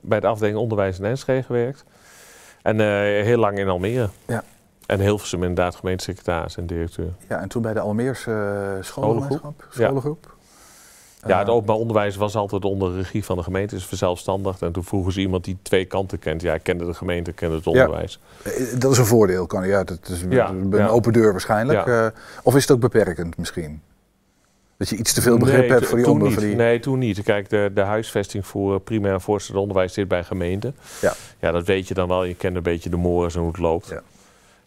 [0.00, 1.84] bij de afdeling onderwijs in Enschede gewerkt.
[2.62, 2.80] En
[3.22, 4.08] heel lang in Almere.
[4.26, 4.42] Ja.
[4.86, 7.08] En Hilversum inderdaad gemeentesecretaris en directeur.
[7.28, 8.30] Ja, en toen bij de Almeerse
[8.76, 9.84] eh, scholengemeenschap, Ja.
[9.84, 10.34] scholengroep.
[11.26, 14.62] Ja, het Eh, openbaar onderwijs was altijd onder regie van de gemeente, is verzelfstandigd.
[14.62, 16.42] En toen vroegen ze iemand die twee kanten kent.
[16.42, 18.20] Ja, ik kende de gemeente, ik kende het onderwijs.
[18.42, 20.86] eh, Dat is een voordeel, kan ja, Het is Ja, een ja.
[20.86, 21.86] open deur waarschijnlijk.
[21.86, 22.12] Ja.
[22.42, 23.80] Of is het ook beperkend misschien?
[24.76, 26.28] Dat je iets te veel begrip Nee, hebt voor die toen onder...
[26.28, 26.38] niet.
[26.38, 26.56] Voor die...
[26.56, 27.22] Nee, toen niet.
[27.22, 30.74] Kijk, de, de huisvesting voor primair en onderwijs zit bij gemeenten.
[31.00, 31.12] Ja.
[31.40, 32.24] ja, dat weet je dan wel.
[32.24, 33.88] Je kent een beetje de mores en hoe het loopt.
[33.88, 34.02] Ja.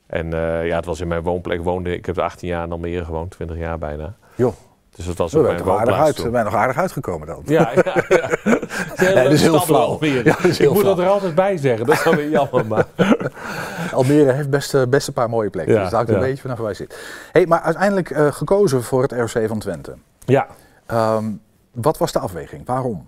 [0.09, 1.57] En eh, ja, het was in mijn woonplek.
[1.57, 4.13] Ik woonde, ik heb 18 jaar in Almere gewoond, 20 jaar bijna.
[4.35, 4.53] Joh.
[4.95, 6.43] Dus het was We ook zijn mijn aardig woonplaats uit, toen.
[6.43, 7.41] nog aardig uitgekomen dan.
[7.45, 8.29] Ja, ja, ja.
[9.23, 9.97] Het is dat heel flauw.
[10.05, 11.85] Ja, dat is heel ik moet dat er altijd bij zeggen.
[11.85, 12.65] Dat is dan weer jammer.
[12.65, 12.85] Maar.
[13.93, 15.73] Almere heeft best, eh, best een paar mooie plekken.
[15.73, 16.99] Ja, dus daar hangt een beetje vanaf waar je zit.
[17.31, 19.93] Hey, maar uiteindelijk eh, gekozen voor het ROC van Twente.
[20.25, 20.47] Ja.
[20.85, 21.25] Ehm,
[21.71, 22.65] wat was de afweging?
[22.65, 23.07] Waarom?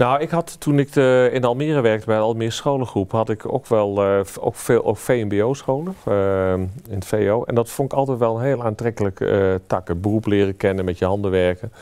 [0.00, 3.52] Nou, ik had toen ik de, in Almere werkte bij de Almere scholengroep, had ik
[3.52, 6.52] ook wel eh, v- ook veel ook VMBO-scholen eh,
[6.88, 7.44] in het VO.
[7.44, 9.88] En dat vond ik altijd wel een heel aantrekkelijk eh tak.
[9.88, 11.72] Het beroep leren kennen, met je handen werken.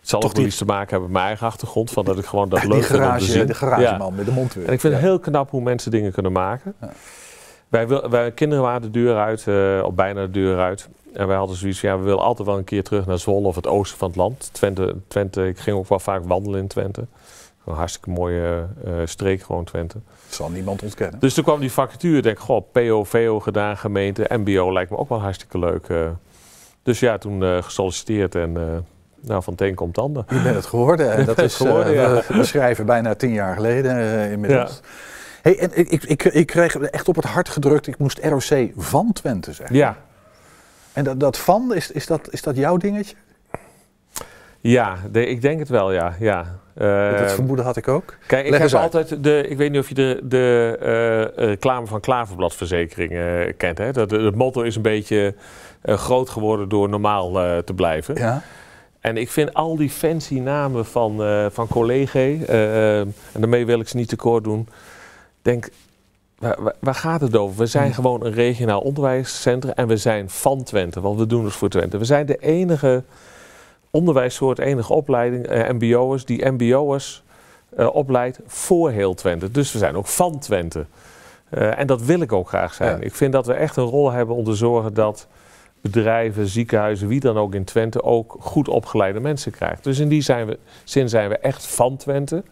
[0.00, 1.90] Het zal Toch ook wel iets te maken hebben met mijn eigen achtergrond.
[1.90, 3.46] Van dat ik gewoon dat leuk vind om te garage, zien.
[3.46, 4.66] de garageman met de mondweer.
[4.66, 5.08] En ik vind het Ja.
[5.08, 6.74] heel knap hoe mensen dingen kunnen maken.
[6.80, 6.92] Ja.
[7.68, 10.88] Wij, wil, wij kinderen waren de deur uit, eh, of bijna de deur uit.
[11.12, 13.46] En wij hadden zoiets van, ja, we willen altijd wel een keer terug naar Zwolle
[13.46, 14.48] of het oosten van het land.
[14.52, 17.06] Twente, Twente ik ging ook wel vaak wandelen in Twente.
[17.66, 19.98] Een hartstikke mooie eh, streek, gewoon Twente.
[20.26, 21.20] Dat zal niemand ontkennen.
[21.20, 22.16] Dus toen kwam die vacature.
[22.16, 25.88] Ik denk, goh, PO, VO gedaan, gemeente, MBO lijkt me ook wel hartstikke leuk.
[25.88, 26.08] eh.
[26.82, 28.52] Dus ja, toen eh, gesolliciteerd en
[29.20, 30.24] nou, van het een komt het ander.
[30.28, 31.12] Je bent het geworden.
[31.16, 32.22] En dat is geworden, ja.
[32.28, 34.80] we- schrijven bijna tien jaar geleden inmiddels.
[35.42, 38.70] Hey, en ik, ik, ik, ik kreeg echt op het hart gedrukt, ik moest ROC
[38.76, 39.76] van Twente zeggen.
[39.76, 39.96] Ja,
[40.92, 43.16] En dat, dat van, is, is, dat, is dat jouw dingetje?
[44.60, 46.14] Ja de- ik denk het wel, ja.
[46.20, 46.58] ja.
[47.18, 48.14] Dat vermoeden had ik ook.
[48.26, 49.46] Kijk, ik Leg heb altijd de.
[49.48, 50.76] Ik weet niet of je de, de
[51.36, 53.78] eh, reclame van Klaverbladverzekering eh, kent.
[53.78, 53.92] Hè?
[53.92, 55.34] Dat, het motto is een beetje
[55.82, 57.30] eh, groot geworden door normaal
[57.64, 58.14] te blijven.
[58.14, 58.42] Ja.
[59.00, 63.88] En ik vind al die fancy namen van, van collega, eh, en daarmee wil ik
[63.88, 64.68] ze niet tekort doen.
[65.42, 65.68] Denk,
[66.38, 67.56] waar, waar- waar gaat het over?
[67.58, 67.94] We zijn Hmm.
[67.94, 71.98] gewoon een regionaal onderwijscentrum en we zijn van Twente, want we doen het voor Twente.
[71.98, 73.02] We zijn de enige
[73.96, 77.24] onderwijssoort, enige opleiding, eh, MBO'ers, die MBO'ers
[77.76, 79.50] eh, opleidt voor heel Twente.
[79.50, 80.86] Dus we zijn ook van Twente.
[81.48, 82.98] Eh, en dat wil ik ook graag zijn.
[82.98, 83.04] Ja.
[83.04, 85.26] Ik vind dat we echt een rol hebben om te zorgen dat
[85.80, 89.84] bedrijven, ziekenhuizen, wie dan ook in Twente ook goed opgeleide mensen krijgt.
[89.84, 92.42] Dus in die zijn we, zin zijn we echt van Twente.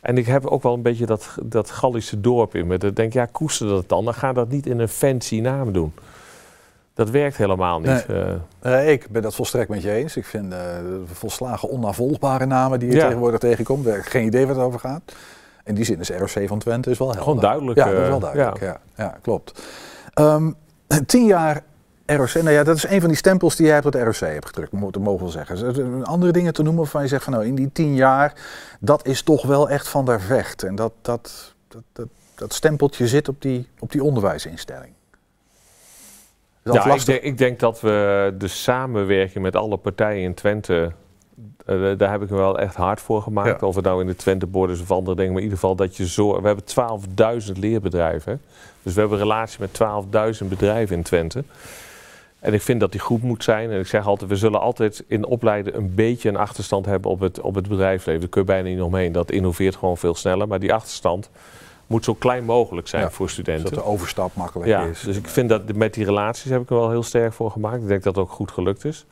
[0.00, 2.78] En ik heb ook wel een beetje dat, dat Gallische dorp in me.
[2.78, 4.04] Ik denk, ja, koester dat dan.
[4.04, 5.92] Dan ga dat niet in een fancy naam doen.
[7.00, 8.06] Dat werkt helemaal niet.
[8.08, 8.40] Nee.
[8.60, 10.16] Eh, Eh, ik ben dat volstrekt met je eens.
[10.16, 10.58] Ik vind eh,
[11.12, 13.04] volslagen onnavolgbare namen die je Ja.
[13.04, 13.84] tegenwoordig tegenkomt.
[13.84, 15.02] Daar heb ik geen idee wat het over gaat.
[15.64, 17.24] In die zin is ROC van Twente is wel helder.
[17.24, 18.60] Gewoon duidelijk, Ja, dat is wel duidelijk.
[18.60, 19.62] Ja, ja, klopt.
[20.14, 20.50] Ehm,
[21.06, 21.62] tien jaar
[22.06, 24.28] ROC, nou ja, dat is een van die stempels die jij hebt op het ROC
[24.30, 25.98] hebt gedrukt, dat mogen we wel zeggen.
[25.98, 28.32] Er Andere dingen te noemen waarvan je zegt van nou, in die tien jaar,
[28.80, 30.62] dat is toch wel echt van daar vecht.
[30.62, 34.92] En dat, dat, dat, dat, dat stempeltje zit op die, op die onderwijsinstelling.
[36.72, 40.92] Dat ja, ik denk, ik denk dat we de samenwerking met alle partijen in Twente,
[41.66, 43.60] eh, daar heb ik me wel echt hard voor gemaakt.
[43.60, 43.66] Ja.
[43.66, 45.32] Of het nou in de Twente Board is of andere dingen.
[45.32, 46.40] Maar in ieder geval dat je zo...
[46.40, 46.64] We hebben
[47.54, 48.40] 12.000 leerbedrijven.
[48.82, 49.80] Dus we hebben een relatie met
[50.42, 51.44] 12.000 bedrijven in Twente.
[52.38, 53.70] En ik vind dat die goed moet zijn.
[53.70, 57.20] En ik zeg altijd, we zullen altijd in opleiden een beetje een achterstand hebben op
[57.20, 58.20] het, op het bedrijfsleven.
[58.20, 59.12] Daar kun je bijna niet omheen.
[59.12, 60.48] Dat innoveert gewoon veel sneller.
[60.48, 61.30] Maar die achterstand
[61.90, 63.68] moet zo klein mogelijk zijn Ja, voor studenten.
[63.68, 65.00] Zodat de overstap makkelijk Ja, is.
[65.00, 67.82] dus ik vind dat met die relaties heb ik er wel heel sterk voor gemaakt.
[67.82, 69.06] Ik denk dat het ook goed gelukt is.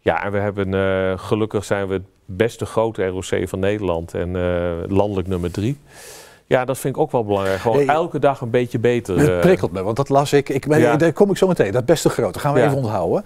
[0.00, 4.36] Ja, en we hebben eh, gelukkig zijn we het beste grote ROC van Nederland en
[4.36, 5.78] eh, landelijk nummer drie.
[6.46, 7.60] Ja, dat vind ik ook wel belangrijk.
[7.60, 9.18] Gewoon elke dag een beetje beter.
[9.18, 10.48] Het eh, prikkelt me, want dat las ik.
[10.48, 10.96] ik ben, Ja.
[10.96, 11.72] Daar kom ik zo meteen.
[11.72, 12.38] Dat beste grote.
[12.38, 12.64] gaan we Ja.
[12.66, 13.24] even onthouden.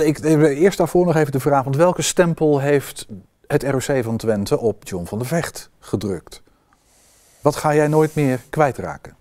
[0.00, 1.64] Ik, eerst daarvoor nog even de vraag.
[1.64, 3.06] Want welke stempel heeft
[3.46, 6.42] het ROC van Twente op John van der Vecht gedrukt?
[7.46, 9.16] Wat ga jij nooit meer kwijtraken?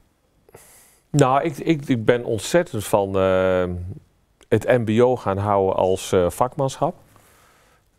[1.10, 3.64] Nou, ik, ik, ik ben ontzettend van eh,
[4.48, 6.96] het MBO gaan houden als eh, vakmanschap.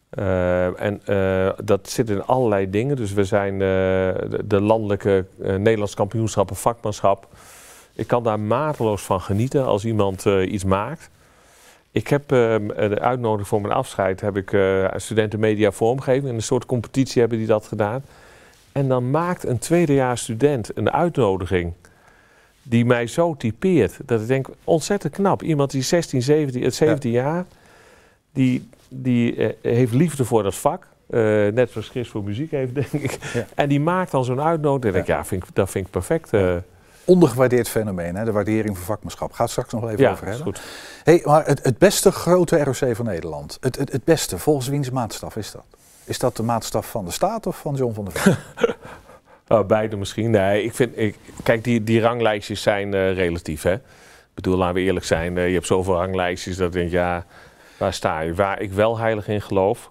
[0.08, 1.00] Eh, en
[1.64, 2.96] dat zit in allerlei dingen.
[2.96, 7.28] Dus we zijn de, de landelijke Nederlands kampioenschappen vakmanschap.
[7.94, 11.10] Ik kan daar mateloos van genieten als iemand iets maakt.
[11.90, 14.56] Ik heb eh, de uitnodiging voor mijn afscheid heb ik
[14.96, 16.28] studenten media vormgeving.
[16.28, 18.04] In een soort competitie hebben die dat gedaan.
[18.76, 21.72] En dan maakt een tweedejaars student een uitnodiging
[22.62, 23.98] die mij zo typeert.
[24.04, 25.42] Dat ik denk, ontzettend knap.
[25.42, 27.44] Iemand die 16, 17, eh, 17 jaar,
[28.32, 30.86] die, die eh, heeft liefde voor dat vak.
[31.10, 33.18] Eh, net zoals Chris voor muziek heeft, denk ik.
[33.32, 33.46] Ja.
[33.54, 34.94] En die maakt dan zo'n uitnodiging.
[34.94, 36.32] En ik denk, ja, vind ik, dat vind ik perfect.
[36.32, 36.56] eh.
[37.04, 38.24] Ondergewaardeerd fenomeen, hè?
[38.24, 39.32] de waardering voor vakmanschap.
[39.32, 40.54] Gaat straks nog even ja, over is hebben.
[40.54, 40.62] goed.
[41.04, 43.56] Hey, maar het, het beste grote ROC van Nederland.
[43.60, 45.64] Het, het, het beste, volgens wiens maatstaf is dat?
[46.06, 48.38] Is dat de maatstaf van de staat of van John van der Vecht?
[49.48, 50.30] Nou, beide misschien.
[50.30, 53.62] Nee, ik vind, ik, kijk, die, die ranglijstjes zijn eh, relatief.
[53.62, 53.72] Hè?
[53.74, 53.80] Ik
[54.34, 55.38] bedoel, laten we eerlijk zijn.
[55.38, 57.24] eh, je hebt zoveel ranglijstjes dat ik denk, ja,
[57.78, 58.34] waar sta je?
[58.34, 59.90] Waar ik wel heilig in geloof.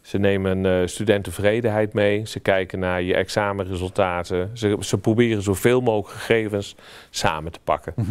[0.00, 2.26] Ze nemen eh studententevredenheid mee.
[2.26, 4.50] Ze kijken naar je examenresultaten.
[4.54, 6.74] Ze, ze proberen zoveel mogelijk gegevens
[7.10, 7.92] samen te pakken.
[7.96, 8.10] Mhm.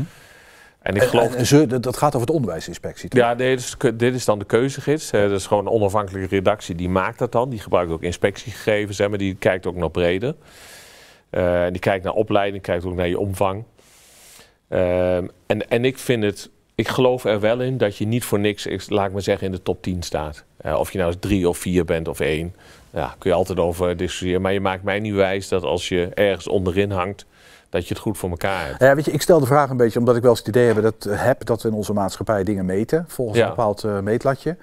[0.90, 1.32] En ik En- geloof...
[1.32, 3.10] en- en ze, dat gaat over de onderwijsinspectie.
[3.10, 3.20] toch?
[3.20, 5.12] Ja, nee, dit, is, dit is dan de keuzegids.
[5.12, 7.50] Dat is gewoon een onafhankelijke redactie die maakt dat dan.
[7.50, 10.36] Die gebruikt ook inspectiegegevens, hè, maar die kijkt ook naar breder.
[11.30, 13.64] Eh, die kijkt naar opleiding, kijkt ook naar je omvang.
[14.68, 18.40] Ehm, en, en ik vind het, ik geloof er wel in dat je niet voor
[18.40, 20.44] niks, ik- laat ik maar zeggen, in de top 10 staat.
[20.58, 22.56] Eh, of je nou eens drie of vier bent of één.
[22.94, 24.42] Ja, kun je altijd over discussiëren.
[24.42, 27.26] Maar je maakt mij niet wijs dat als je ergens onderin hangt,
[27.70, 28.80] dat je het goed voor elkaar hebt.
[28.82, 30.68] Ja, weet je, ik stel de vraag een beetje omdat ik wel eens het idee
[30.74, 33.44] heb dat, heb dat we in onze maatschappij dingen meten volgens Ja.
[33.44, 34.58] een bepaald eh, meetlatje.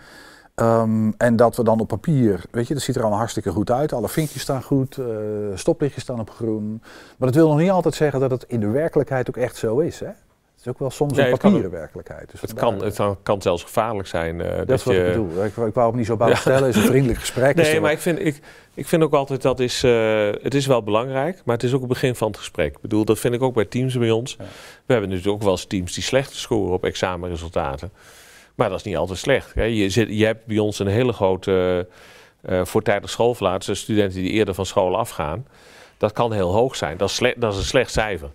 [0.55, 3.71] Ehm, en dat we dan op papier, weet je, dat ziet er allemaal hartstikke goed
[3.71, 3.93] uit.
[3.93, 5.07] Alle vinkjes staan goed, eh,
[5.55, 6.83] stoplichtjes staan op groen.
[7.19, 9.79] Maar dat wil nog niet altijd zeggen dat het in de werkelijkheid ook echt zo
[9.79, 10.01] is.
[10.01, 10.09] Hè?
[10.67, 12.31] Het is ook wel soms Nee, een kan papieren werkelijkheid.
[12.31, 14.41] Dus Het kan, het kan- zelfs gevaarlijk zijn.
[14.41, 15.45] eh, dat dat is wat je, ik bedoel.
[15.45, 17.55] Ik, ik wou het niet zo bouw stellen, het is een vriendelijk gesprek.
[17.57, 18.41] Nee, maar wel- ik vind, ik,
[18.75, 21.81] ik vind ook altijd dat is, eh, het is wel belangrijk, maar het is ook
[21.81, 22.75] het begin van het gesprek.
[22.75, 24.37] Ik bedoel, dat vind ik ook bij teams bij ons.
[24.37, 24.45] We
[24.93, 27.91] hebben natuurlijk ook wel eens teams die slechter scoren op examenresultaten.
[28.55, 29.55] Maar dat is niet altijd slecht.
[29.55, 29.63] Hè.
[29.65, 31.87] Je, zit, je hebt bij ons een hele grote
[32.43, 35.47] eh voortijdig schoolverlaat, dus studenten die eerder van school afgaan.
[35.99, 36.97] Dat kan heel hoog zijn.
[36.97, 38.31] Dat is, dat is een slecht cijfer.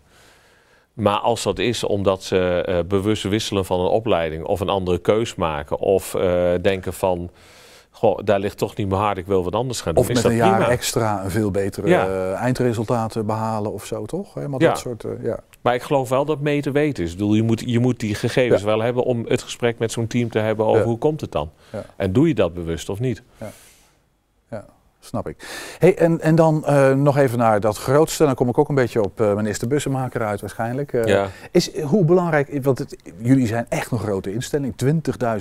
[0.93, 4.97] Maar als dat is omdat ze eh, bewust wisselen van een opleiding of een andere
[4.97, 7.29] keus maken of eh, denken van,
[7.91, 10.03] goh, daar ligt toch niet mijn hart, ik wil wat anders gaan doen.
[10.03, 10.69] Of is met dat een jaar prima.
[10.71, 12.07] extra een veel betere Ja.
[12.07, 14.33] eh, eindresultaten behalen of zo, toch?
[14.33, 14.67] Helemaal Ja.
[14.67, 15.39] dat soort, ja.
[15.61, 17.11] Maar ik geloof wel dat meten weten is.
[17.11, 18.67] Ik bedoel, je, moet, je moet die gegevens Ja.
[18.67, 21.51] wel hebben om het gesprek met zo'n team te hebben over hoe komt het dan.
[21.95, 23.23] En doe je dat bewust of niet?
[25.03, 25.65] Snap ik.
[25.79, 28.25] Hey, en, en dan eh, nog even naar dat grootste.
[28.25, 30.93] Dan kom ik ook een beetje op eh, minister Bussemaker uit waarschijnlijk.
[30.93, 31.27] Eh, Ja.
[31.51, 34.73] is, hoe belangrijk, want het, jullie zijn echt een grote instelling.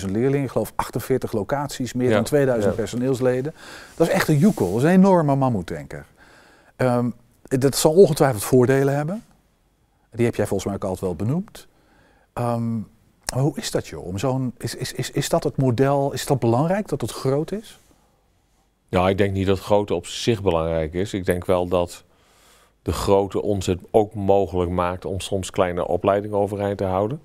[0.05, 2.15] 20.000 leerlingen, ik geloof 48 locaties, meer Ja.
[2.15, 2.81] dan 2000 Ja.
[2.81, 3.55] personeelsleden.
[3.97, 6.05] Dat is echt een joekel, dat is een enorme mammoetdenker.
[6.77, 7.11] Ehm
[7.43, 9.23] dat zal ongetwijfeld voordelen hebben.
[10.13, 11.67] Die heb jij volgens mij ook altijd wel benoemd.
[12.33, 12.75] Ehm,
[13.35, 14.07] maar hoe is dat joh?
[14.07, 17.53] Om zo'n, is, is, is, is dat het model, is dat belangrijk dat het groot
[17.53, 17.79] is?
[18.91, 21.15] Ja, ik denk niet dat grootte op zich belangrijk is.
[21.15, 22.05] Ik denk wel dat
[22.83, 27.21] de grootte ons het ook mogelijk maakt om soms kleine opleidingen overeind te houden.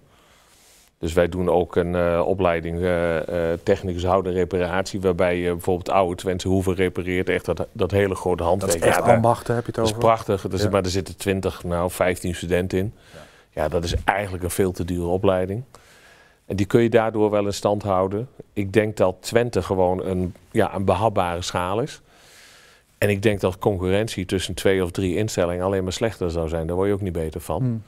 [0.99, 5.89] Dus wij doen ook een eh, opleiding eh eh technicus houden reparatie, waarbij je bijvoorbeeld
[5.89, 7.29] oude Twentse hoeven repareert.
[7.29, 8.73] Echt dat, dat hele grote Dat handwerk.
[8.75, 10.03] is echt Ja, ambachten, heb je het Dat is over?
[10.05, 10.45] prachtig.
[10.61, 10.69] Ja.
[10.69, 12.93] Maar er zitten 20, nou 15 studenten in.
[13.51, 13.67] Ja.
[13.67, 15.63] dat is eigenlijk een veel te dure opleiding.
[16.45, 18.29] En die kun je daardoor wel in stand houden.
[18.53, 22.01] Ik denk dat Twente gewoon een, ja, een behapbare schaal is.
[22.97, 26.67] En ik denk dat concurrentie tussen twee of drie instellingen alleen maar slechter zou zijn.
[26.67, 27.61] Daar word je ook niet beter van.
[27.61, 27.83] Hmm.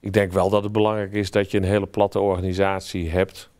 [0.00, 3.50] Ik denk wel dat het belangrijk is dat je een hele platte organisatie hebt.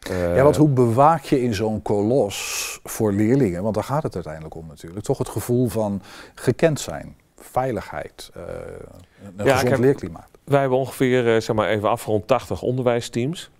[0.00, 4.14] Eh, Ja, want hoe bewaak je in zo'n kolos voor leerlingen, want daar gaat het
[4.14, 6.02] uiteindelijk om natuurlijk, toch het gevoel van
[6.34, 8.42] gekend zijn, veiligheid, eh,
[9.36, 10.28] een Ja, gezond leerklimaat.
[10.50, 13.50] Wij hebben ongeveer, eh, zeg maar even afgerond, 80 onderwijsteams.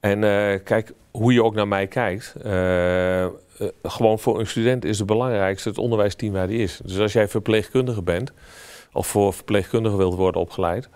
[0.00, 2.34] En eh, kijk, hoe je ook naar mij kijkt.
[2.42, 3.26] eh,
[3.82, 6.80] gewoon voor een student is het belangrijkste het onderwijsteam waar die is.
[6.84, 8.32] Dus als jij verpleegkundige bent,
[8.92, 10.88] of voor verpleegkundige wilt worden opgeleid.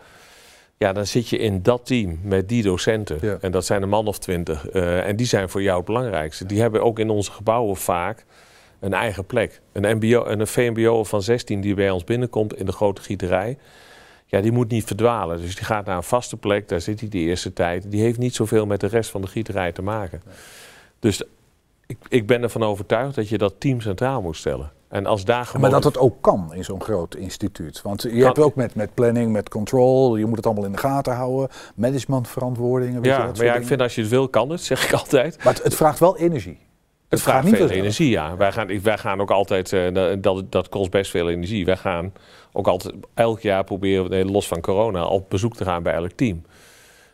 [0.78, 3.18] Ja, dan zit je in dat team met die docenten.
[3.20, 3.38] Ja.
[3.40, 4.68] En dat zijn een man of twintig.
[4.68, 6.46] en die zijn voor jou het belangrijkste.
[6.46, 8.24] Die hebben ook in onze gebouwen vaak
[8.80, 9.60] een eigen plek.
[9.72, 13.58] Een, MBO, en een VMBO van 16 die bij ons binnenkomt in de grote gieterij.
[14.24, 15.40] Ja, die moet niet verdwalen.
[15.40, 17.90] Dus die gaat naar een vaste plek, daar zit hij de eerste tijd.
[17.90, 20.22] Die heeft niet zoveel met de rest van de gieterij te maken.
[20.98, 21.22] Dus
[21.86, 24.72] ik, ik ben ervan overtuigd dat je dat team centraal moet stellen.
[24.88, 25.60] En als daar gewoon...
[25.60, 27.82] Maar dat het ook kan in zo'n groot instituut.
[27.82, 30.78] Want je hebt ook met, met planning, met control, je moet het allemaal in de
[30.78, 32.94] gaten houden, managementverantwoordingen.
[32.94, 34.60] Weet je, Ja, dat maar soort ja, ik vind als je het wil, kan het,
[34.70, 35.44] zeg ik altijd.
[35.44, 36.58] Maar het, het vraagt wel energie.
[37.08, 38.36] Het vraagt niet veel energie, ja.
[38.36, 41.64] Wij gaan, wij gaan ook altijd, eh, dat, dat kost best veel energie.
[41.64, 42.12] Wij gaan
[42.56, 45.92] ook altijd elk jaar proberen, we, eh, los van corona, op bezoek te gaan bij
[45.94, 46.42] elk team.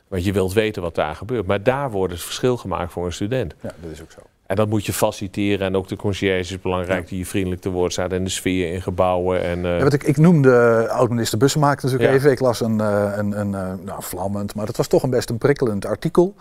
[0.09, 1.47] Want je wilt weten wat daar gebeurt.
[1.47, 3.55] Maar daar wordt het verschil gemaakt voor een student.
[3.61, 4.21] Ja, dat is ook zo.
[4.47, 5.67] En dat moet je faciliteren.
[5.67, 8.13] En ook de conciërge is belangrijk, die je vriendelijk te woord staat.
[8.13, 9.43] En de sfeer in gebouwen.
[9.43, 12.17] En, eh, Ja, ik, ik noemde oud-minister Bussemaker natuurlijk Ja.
[12.17, 12.31] even.
[12.31, 15.31] Ik las een, eh, een, een eh, nou, vlammend, maar dat was toch een best
[15.31, 16.35] een prikkelend artikel.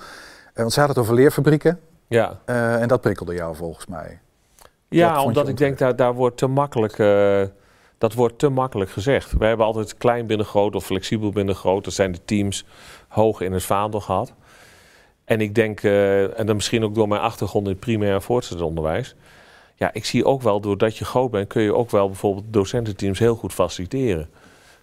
[0.54, 1.80] Eh, want ze had het over leerfabrieken.
[2.08, 2.40] ja.
[2.46, 4.20] eh, en dat prikkelde jou volgens mij.
[4.88, 7.42] Ja, omdat ik denk dat daar wordt te makkelijk, eh,
[8.00, 9.34] dat wordt te makkelijk gezegd.
[9.38, 11.84] Wij hebben altijd klein binnen groot of flexibel binnen groot.
[11.84, 12.66] Dat zijn de teams
[13.08, 14.34] hoog in het vaandel gehad.
[15.26, 18.62] En ik denk, eh, en dan misschien ook door mijn achtergrond in primair en voortgezet
[18.62, 19.16] onderwijs.
[19.76, 23.20] Ja, ik zie ook wel, doordat je groot bent, kun je ook wel bijvoorbeeld docententeams
[23.20, 24.30] heel goed faciliteren.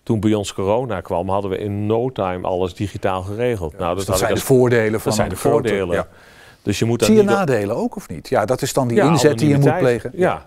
[0.02, 3.78] Toen bij ons corona kwam, hadden we in no time alles digitaal geregeld.
[3.78, 5.96] nou, Dus dat ik zijn de voordelen van Dat zijn de voordelen.
[5.96, 6.08] ja.
[6.62, 8.28] Dus je moet Zie je nadelen ook of niet?
[8.28, 10.10] Ja, dat is dan die Ja, inzet die je moet plegen.
[10.14, 10.46] Ja.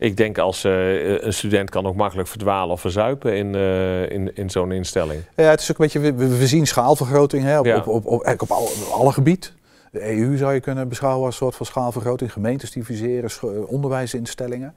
[0.00, 4.36] Ik denk als eh, een student kan ook makkelijk verdwalen of verzuipen in, eh, in,
[4.36, 5.22] in zo'n instelling.
[5.36, 7.76] Ja, het is ook een beetje, we, we zien schaalvergroting hè, op, Ja.
[7.76, 9.52] op, op, op, op alle, alle gebied.
[9.92, 12.32] De EU zou je kunnen beschouwen als een soort van schaalvergroting.
[12.32, 12.76] Gemeentes
[13.26, 14.74] scho- onderwijsinstellingen.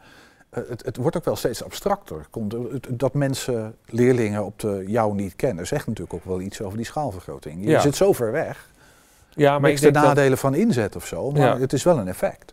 [0.50, 2.26] Eh, het, het wordt ook wel steeds abstracter.
[2.30, 2.56] Komt,
[2.90, 6.86] dat mensen leerlingen op de jou niet kennen, zegt natuurlijk ook wel iets over die
[6.86, 7.64] schaalvergroting.
[7.64, 7.80] Je Ja.
[7.80, 8.70] zit zo ver weg.
[9.30, 11.60] Ja, maar ik Niks de denk dat- nadelen van inzet of zo, maar Ja.
[11.60, 12.53] het is wel een effect.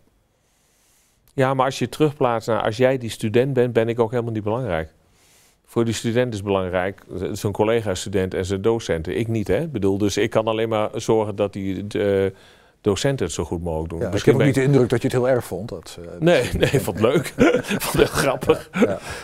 [1.40, 4.33] Ja, maar als je terugplaatst naar als jij die student bent, ben ik ook helemaal
[4.33, 4.92] niet belangrijk.
[5.64, 9.18] Voor die student is belangrijk, zijn collega-student en zijn docenten.
[9.18, 9.61] Ik niet, hè?
[9.61, 12.33] Ik bedoel, dus ik kan alleen maar zorgen dat die, de,
[12.81, 13.98] docenten het zo goed mogelijk doen.
[13.98, 15.68] Ja, ik Misschien heb ook niet de indruk dat je het heel erg vond.
[15.68, 17.35] Dat, eh, Nee, nee, ik vond het leuk.
[17.85, 18.70] vond het echt grappig.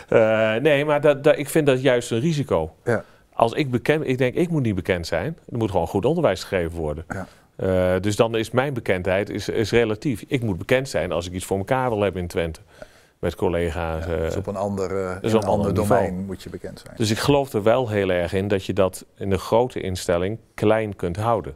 [0.07, 2.73] Eh, nee, maar dat, dat, ik vind dat juist een risico.
[2.83, 3.03] Ja.
[3.33, 5.37] Als ik bekend, ik denk, ik moet niet bekend zijn.
[5.49, 7.05] Er moet gewoon goed onderwijs gegeven worden.
[7.57, 10.23] Eh, dus dan is mijn bekendheid is, is relatief.
[10.27, 12.59] Ik moet bekend zijn als ik iets voor elkaar wil hebben in Twente.
[13.19, 14.05] Met collega's.
[14.05, 14.19] eh.
[14.21, 16.25] dus op een ander, eh, is een ander domein niveau.
[16.25, 16.95] moet je bekend zijn.
[16.97, 20.37] Dus ik geloof er wel heel erg in dat je dat in een grote instelling
[20.53, 21.55] klein kunt houden.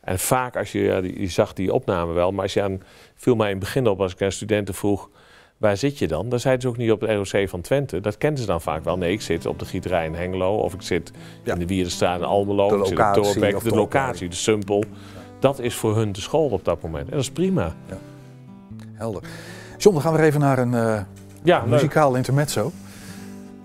[0.00, 2.82] En vaak als je, ja, die- je zag die opname wel, maar als je aan,
[3.14, 5.08] viel mij in het begin op als ik aan studenten vroeg,
[5.56, 6.28] waar zit je dan?
[6.28, 8.00] Dan zeiden ze ook niet op het ROC van Twente.
[8.00, 8.98] Dat kenden ze dan vaak wel.
[8.98, 11.10] Nee, ik zit op de Gieterij in Hengelo of ik zit
[11.44, 12.68] in de Wierdenstraat in Almelo.
[12.68, 14.84] De ik zit locatie Torbek, de de locatie, de Sumpel.
[15.40, 17.04] Dat is voor hun de school op dat moment.
[17.04, 17.74] En dat is prima.
[18.92, 19.22] Helder.
[19.78, 21.02] John, dan gaan we even naar een eh,
[21.42, 21.68] Ja, leuk.
[21.70, 22.72] muzikaal intermezzo.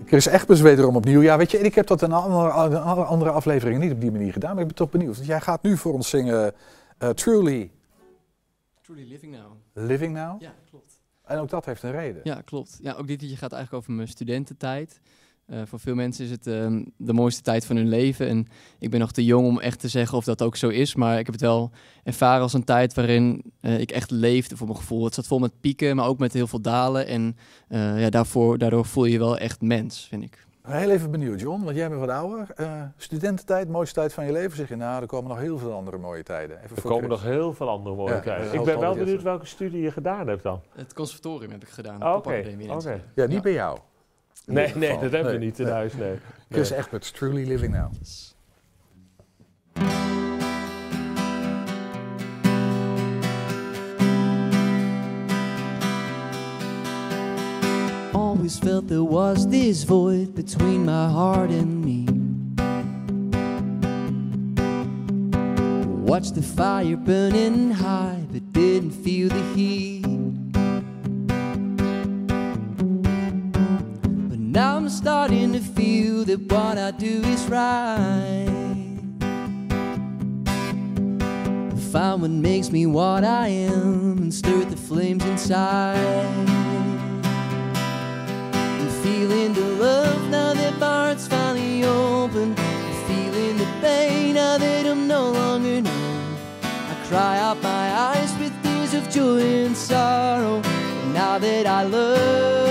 [0.06, 1.20] Chris Egbers wederom opnieuw.
[1.20, 4.50] Ja, weet je, ik heb dat in andere, andere afleveringen niet op die manier gedaan,
[4.52, 5.14] maar ik ben toch benieuwd.
[5.14, 6.52] Want jij gaat nu voor ons zingen
[6.98, 7.70] eh, Truly
[8.82, 9.52] Truly Living Now.
[9.72, 10.40] Living Now.
[10.42, 10.92] Ja, klopt.
[11.24, 12.20] En ook dat heeft een reden.
[12.24, 12.78] Ja, klopt.
[12.82, 15.00] Ja, ook dit liedje gaat eigenlijk over mijn studententijd.
[15.46, 18.28] Eh, voor veel mensen is het ehm, de mooiste tijd van hun leven.
[18.28, 18.46] En
[18.78, 20.94] ik ben nog te jong om echt te zeggen of dat ook zo is.
[20.94, 21.70] Maar ik heb het wel
[22.04, 25.04] ervaren als een tijd waarin eh, ik echt leefde voor mijn gevoel.
[25.04, 27.06] Het zat vol met pieken, maar ook met heel veel dalen.
[27.06, 27.36] En
[27.68, 30.46] eh, ja, daarvoor, daardoor voel je je wel echt mens, vind ik.
[30.62, 32.46] Heel even benieuwd, John, want jij bent wat ouder.
[32.56, 34.76] Eh, studententijd, mooiste tijd van je leven, zeg je.
[34.76, 36.56] Nou, er komen nog heel veel andere mooie tijden.
[36.62, 37.20] Even Er voor komen Chris.
[37.22, 38.52] nog heel veel andere mooie Ja, tijden.
[38.54, 40.60] Ik ben wel benieuwd welke studie je gedaan hebt dan.
[40.74, 42.00] Het conservatorium heb ik gedaan.
[42.02, 42.42] Ah, Oké.
[43.14, 43.78] Ja, niet bij jou.
[44.46, 45.74] In Nee, ieder nee, dat hebben we niet in nee.
[45.74, 46.14] huis, nee.
[46.50, 46.78] Chris Nee.
[46.78, 47.90] Egberts, Truly Living Now.
[58.14, 62.06] Always felt there was this void between my heart and me.
[66.04, 70.04] Watched the fire burning high, but didn't feel the heat.
[74.54, 78.46] Now I'm starting to feel that what I do is right.
[81.90, 85.98] Find what makes me what I am and stir the flames inside.
[88.54, 92.54] I'm feeling the love now that my heart's finally open.
[92.56, 96.36] I'm feeling the pain now that I'm no longer numb.
[96.62, 100.62] I cry out my eyes with tears of joy and sorrow.
[101.12, 102.63] Now that I love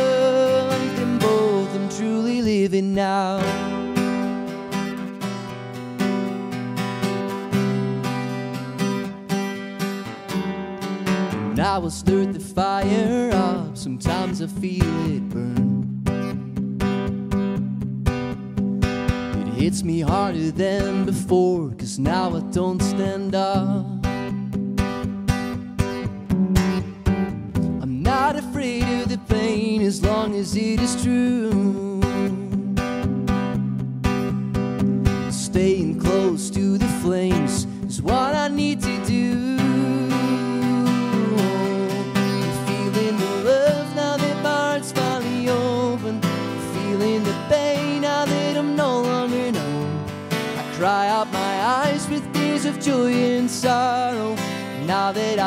[2.43, 3.37] Truly living now.
[11.51, 13.77] And I will stir the fire up.
[13.77, 14.83] Sometimes I feel
[15.15, 16.03] it burn.
[19.39, 23.85] It hits me harder than before, cause now I don't stand up.
[27.81, 31.52] I'm not afraid of the pain as long as it is true.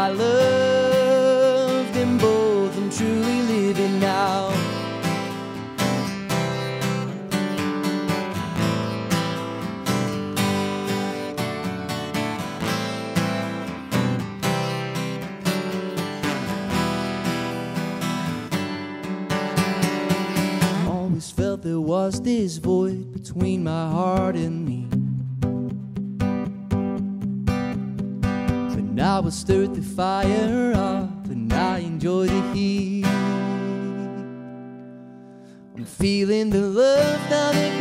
[0.07, 4.53] I love them both, I'm truly living now.
[20.88, 24.65] Always felt there was this void between my heart and
[29.26, 33.04] I stirred the fire up and I enjoy the heat.
[35.74, 37.75] I'm feeling the love now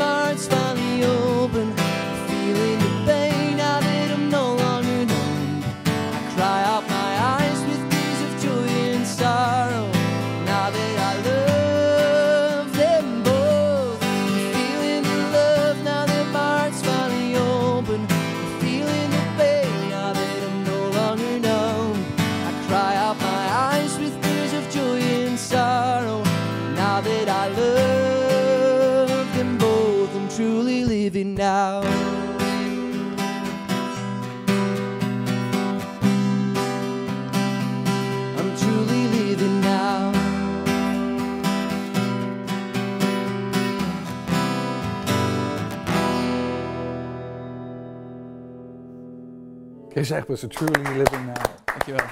[49.95, 51.43] Chris Egberts, a truly living now.
[51.65, 52.05] Dankjewel.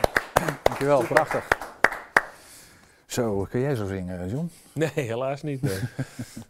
[0.63, 1.47] Dankjewel, prachtig.
[3.05, 4.51] Zo, kun jij zo zingen, John?
[4.73, 5.61] Nee, helaas niet.
[5.61, 5.79] Nee.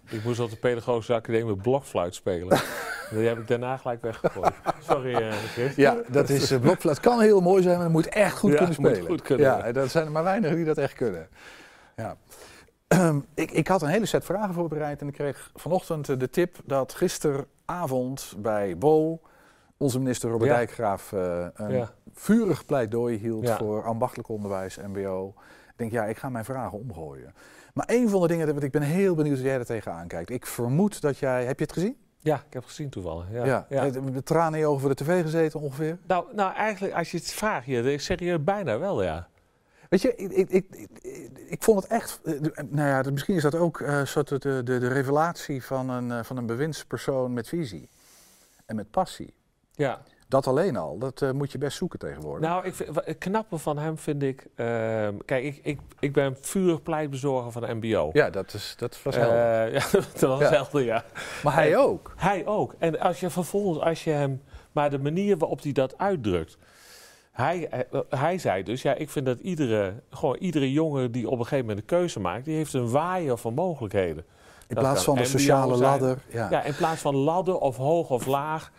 [0.18, 2.60] ik moest op de Pedagogische Academie blokfluit spelen.
[3.12, 4.54] Die heb ik daarna gelijk weggegooid.
[4.80, 5.76] Sorry, eh, Chris.
[5.76, 7.00] Ja, dat is uh, blokfluit.
[7.00, 9.10] kan heel mooi zijn, maar het moet echt goed Ja, kunnen moet spelen.
[9.10, 11.28] goed kunnen, Ja, dat zijn er maar weinigen die dat echt kunnen.
[11.96, 12.18] Ja.
[13.34, 16.58] Ik, ik had een hele set vragen voorbereid en ik kreeg vanochtend eh, de tip
[16.66, 19.22] dat gisteravond bij Bo
[19.78, 20.56] onze minister Robert Ja.
[20.56, 21.92] Dijkgraaf eh, een Ja.
[22.14, 23.58] vurig pleidooi hield Ja.
[23.58, 25.34] voor ambachtelijk onderwijs, mbo.
[25.70, 27.34] Ik denk, ja, ik ga mijn vragen omgooien.
[27.74, 30.30] Maar een van de dingen, dat ik ben heel benieuwd hoe jij er tegenaan kijkt.
[30.30, 31.98] Ik vermoed dat jij, heb je het gezien?
[32.20, 33.26] Ja, ik heb gezien toevallig.
[33.32, 33.66] Ja, Ja.
[33.70, 34.02] ja.
[34.02, 35.98] Met tranen in je ogen voor de tv gezeten ongeveer?
[36.08, 39.28] Nou, nou, eigenlijk, als je het vraagt ik zeg je bijna wel, ja.
[39.90, 40.90] Weet je, ik, ik, ik,
[41.48, 42.20] ik, vond het echt.
[42.24, 42.34] eh,
[42.70, 46.24] Nou ja, misschien is dat ook eh, soort de, de, de revelatie van een, eh,
[46.24, 47.90] van een bewindspersoon met visie
[48.66, 49.34] en met passie.
[49.76, 50.02] Ja.
[50.28, 52.50] Dat alleen al, dat eh, moet je best zoeken tegenwoordig.
[52.50, 54.48] Nou, ik vind, het knappe van hem vind ik...
[54.56, 58.10] ehm, kijk, ik, ik, ik ben vurig pleitbezorger van de mbo.
[58.14, 59.74] ja, dat, is, dat was Eh, helder.
[59.74, 60.50] ja, dat was Ja.
[60.50, 61.04] helder, ja.
[61.44, 62.14] maar hij ook.
[62.16, 62.76] Hij ook.
[62.78, 64.42] En als je vervolgens, als je hem...
[64.72, 66.58] Maar de manier waarop hij dat uitdrukt...
[67.32, 71.32] Hij, eh, hij zei dus, ja, ik vind dat iedere, gewoon iedere jongen die op
[71.40, 72.46] een gegeven moment een keuze maakt...
[72.46, 74.26] die heeft een waaier van mogelijkheden.
[74.68, 76.18] In plaats van de sociale ladder.
[76.32, 76.48] Ja.
[76.50, 78.72] Ja, in plaats van ladder of hoog of laag.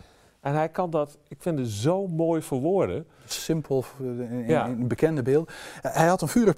[0.45, 3.07] En hij kan dat, ik vind het zo mooi verwoorden.
[3.25, 4.67] Simpel, eh, in, in, Ja.
[4.67, 5.51] in bekende beeld.
[5.83, 6.55] Eh, Hij had een vurig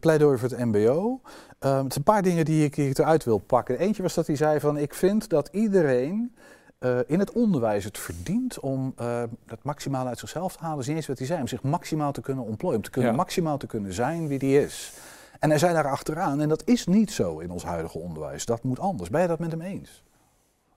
[0.00, 1.20] pleidooi voor het, MBO.
[1.58, 3.78] Ehm, het zijn een paar dingen die ik, die ik eruit wil pakken.
[3.78, 6.34] Eentje was dat hij zei van ik vind dat iedereen
[6.78, 10.74] eh, in het onderwijs het verdient om eh het maximaal uit zichzelf te halen.
[10.76, 12.76] Dat is niet eens wat hij zei, om zich maximaal te kunnen ontplooien.
[12.76, 13.16] Om te kunnen, Ja.
[13.16, 14.92] maximaal te kunnen zijn wie die is.
[15.38, 18.44] En hij zei daar achteraan, en dat is niet zo in ons huidige onderwijs.
[18.44, 19.10] Dat moet anders.
[19.10, 20.02] Ben je dat met hem eens?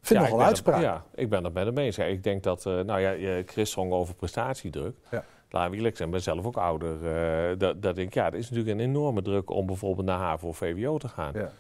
[0.02, 0.82] Ik vind Ja, nogal ik ben uitspraak.
[0.82, 1.98] Ja, ik ben het met hem eens.
[1.98, 4.96] Ik denk dat, eh, nou ja, Chris zong over prestatiedruk.
[5.12, 5.24] Ja.
[5.50, 7.06] We eerlijk zijn, ik ben zelf ook ouder.
[7.16, 10.18] eh, dat, dat denk ik, ja, er is natuurlijk een enorme druk om bijvoorbeeld naar
[10.20, 11.32] HAVO of VWO te gaan.
[11.34, 11.52] Ja.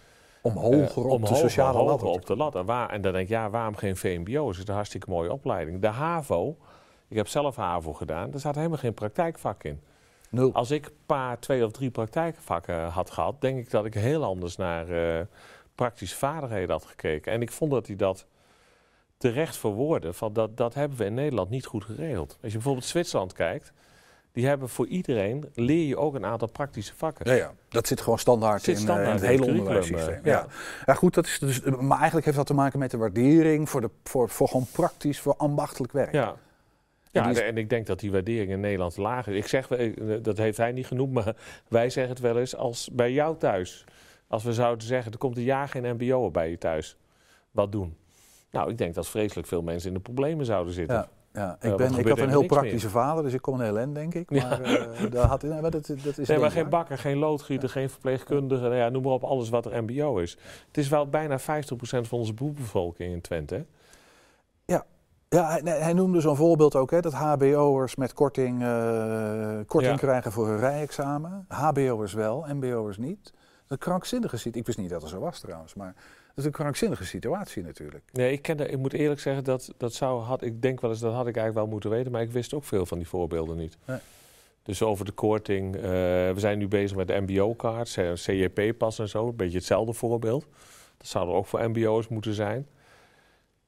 [0.42, 2.08] Om hoger Eh, op om de hoger, sociale hoger ladder.
[2.10, 2.66] op de ladder.
[2.66, 4.48] Waar, en dan denk ik, ja, waarom geen VMBO?
[4.48, 5.82] Het is een hartstikke mooie opleiding.
[5.82, 6.58] De HAVO,
[7.08, 9.82] ik heb zelf HAVO gedaan, daar zat helemaal geen praktijkvak in.
[10.30, 10.54] Nul.
[10.54, 14.24] Als ik een paar, twee of drie praktijkvakken had gehad, denk ik dat ik heel
[14.24, 14.86] anders naar
[15.80, 17.32] praktische vaardigheden had gekeken.
[17.32, 18.26] En ik vond dat hij dat
[19.18, 22.30] terecht verwoordde, van dat, dat hebben we in Nederland niet goed geregeld.
[22.42, 23.72] Als je bijvoorbeeld Zwitserland kijkt,
[24.32, 27.26] die hebben voor iedereen, leer je ook een aantal praktische vakken.
[27.32, 29.60] Ja, ja, dat zit gewoon standaard, Zit in, standaard eh, in het in hele het
[29.60, 30.16] onderwijssysteem.
[30.26, 30.48] eh, ja.
[30.86, 30.94] Ja.
[30.94, 33.90] goed, dat is dus, maar eigenlijk heeft dat te maken met de waardering voor, de,
[34.04, 36.12] voor, voor gewoon praktisch, voor ambachtelijk werk.
[36.14, 36.36] Ja.
[37.12, 39.36] Ja, is- en ik denk dat die waardering in Nederland laag is.
[39.36, 41.36] Ik zeg, eh, dat heeft hij niet genoemd, maar
[41.68, 43.86] wij zeggen het wel eens als bij jou thuis.
[44.30, 46.98] Als we zouden zeggen, er komt een jaar geen mbo'er bij je thuis.
[47.52, 47.98] Wat doen?
[48.52, 50.96] Nou, ik denk dat vreselijk veel mensen in de problemen zouden zitten.
[50.96, 51.58] Ja, ja.
[51.60, 54.14] Eh, Ik, ben, ik had een heel praktische vader, dus ik kom heel end, denk
[54.14, 54.30] ik.
[54.34, 54.48] Ja.
[54.48, 56.52] Maar, eh, dat, had, dat, dat is Nee, maar denkbaar.
[56.52, 60.18] geen bakker, geen loodgieter, geen verpleegkundige, nou ja, noem maar op, alles wat er mbo
[60.18, 60.38] is.
[60.68, 61.44] Het is wel bijna 50%
[61.82, 63.56] van onze beroepsbevolking in Twente.
[63.56, 63.64] hè?
[65.30, 69.98] Ja, hij, noemde zo'n voorbeeld ook, hè, dat hbo'ers met korting, eh, korting Ja.
[70.00, 71.46] krijgen voor hun rijexamen.
[71.48, 73.34] hbo'ers wel, mbo'ers niet.
[73.70, 74.60] Een krankzinnige situatie.
[74.60, 75.94] Ik wist niet dat het zo was trouwens, maar
[76.28, 78.04] dat is een krankzinnige situatie natuurlijk.
[78.12, 80.90] Nee, ik, ken de, ik moet eerlijk zeggen, dat, dat zou, had, ik denk wel
[80.90, 83.08] eens, dat had ik eigenlijk wel moeten weten, maar ik wist ook veel van die
[83.08, 83.78] voorbeelden niet.
[83.86, 84.00] Nee.
[84.64, 89.28] Dus over de korting, eh, we zijn nu bezig met de mbo-kaart, CJP-pas en zo,
[89.28, 90.46] een beetje hetzelfde voorbeeld.
[90.98, 92.68] Dat zou er ook voor mbo's moeten zijn.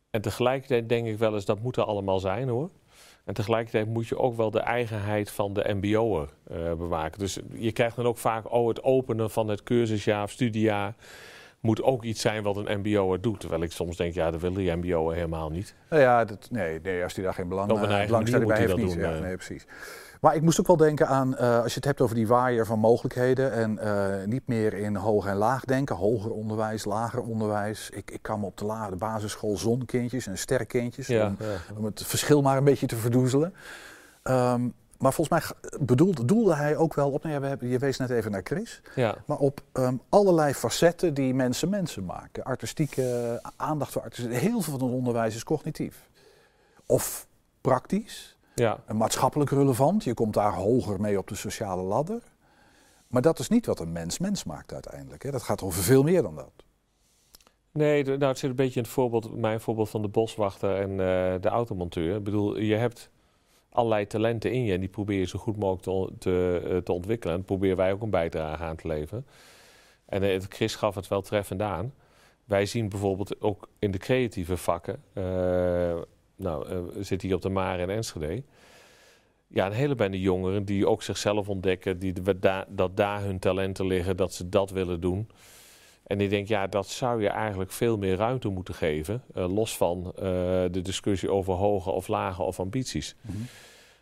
[0.09, 2.69] En tegelijkertijd denk ik wel eens, dat moet er allemaal zijn hoor.
[3.25, 7.19] En tegelijkertijd moet je ook wel de eigenheid van de mbo'er eh bewaken.
[7.19, 10.93] Dus je krijgt dan ook vaak, oh het openen van het cursusjaar of studiejaar
[11.59, 13.39] moet ook iets zijn wat een mbo'er doet.
[13.39, 15.75] Terwijl ik soms denk, ja, dat wil die mbo'er helemaal niet.
[15.89, 18.75] Nou ja, dat, nee, nee, als hij daar geen belang, eh, eigen belangstelling bij heeft,
[18.75, 18.93] niet.
[18.93, 19.65] Ja, doen, nee, precies.
[20.21, 22.65] Maar ik moest ook wel denken aan, eh, als je het hebt over die waaier
[22.65, 27.89] van mogelijkheden en eh, niet meer in hoog en laag denken, hoger onderwijs, lager onderwijs.
[27.89, 31.75] Ik, ik kan me op de lage basisschool zonkindjes en sterkindjes, Ja, om, ja.
[31.77, 33.53] om het verschil maar een beetje te verdoezelen.
[34.23, 37.77] Ehm, maar volgens mij bedoelde, doelde hij ook wel op, nou ja, we hebben, je
[37.77, 39.15] wees net even naar Chris, ja.
[39.25, 42.43] maar op ehm, allerlei facetten die mensen mensen maken.
[42.43, 44.33] Artistieke aandacht voor artistiek.
[44.33, 46.09] Heel veel van het onderwijs is cognitief.
[46.85, 47.27] Of
[47.61, 48.83] praktisch, ja.
[48.85, 50.03] en maatschappelijk relevant.
[50.03, 52.21] Je komt daar hoger mee op de sociale ladder.
[53.07, 55.23] Maar dat is niet wat een mens mens maakt uiteindelijk.
[55.23, 55.31] Hè.
[55.31, 56.51] Dat gaat over veel meer dan dat.
[57.71, 60.89] Nee, nou, het zit een beetje in het voorbeeld, mijn voorbeeld van de boswachter en
[60.91, 62.15] eh, de automonteur.
[62.15, 63.09] Ik bedoel, je hebt
[63.69, 67.35] allerlei talenten in je en die probeer je zo goed mogelijk te, eh, te ontwikkelen.
[67.35, 69.25] En proberen wij ook een bijdrage aan te leveren.
[70.05, 71.93] En eh, Chris gaf het wel treffend aan.
[72.45, 75.03] Wij zien bijvoorbeeld ook in de creatieve vakken,
[76.41, 78.43] nou, eh, we zitten hier op de Mare in Enschede.
[79.47, 83.39] ja, een hele bende jongeren die ook zichzelf ontdekken, die de- da- dat daar hun
[83.39, 85.29] talenten liggen, dat ze dat willen doen.
[86.07, 89.23] En ik denk, ja, dat zou je eigenlijk veel meer ruimte moeten geven.
[89.33, 90.21] eh, los van eh,
[90.71, 93.15] de discussie over hoge of lage of ambities.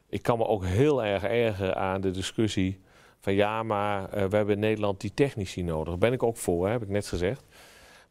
[0.10, 2.80] Ik kan me ook heel erg ergeren aan de discussie
[3.20, 5.88] van ja, maar eh, we hebben in Nederland die technici nodig.
[5.90, 7.44] Daar ben ik ook voor, hè, heb ik net gezegd.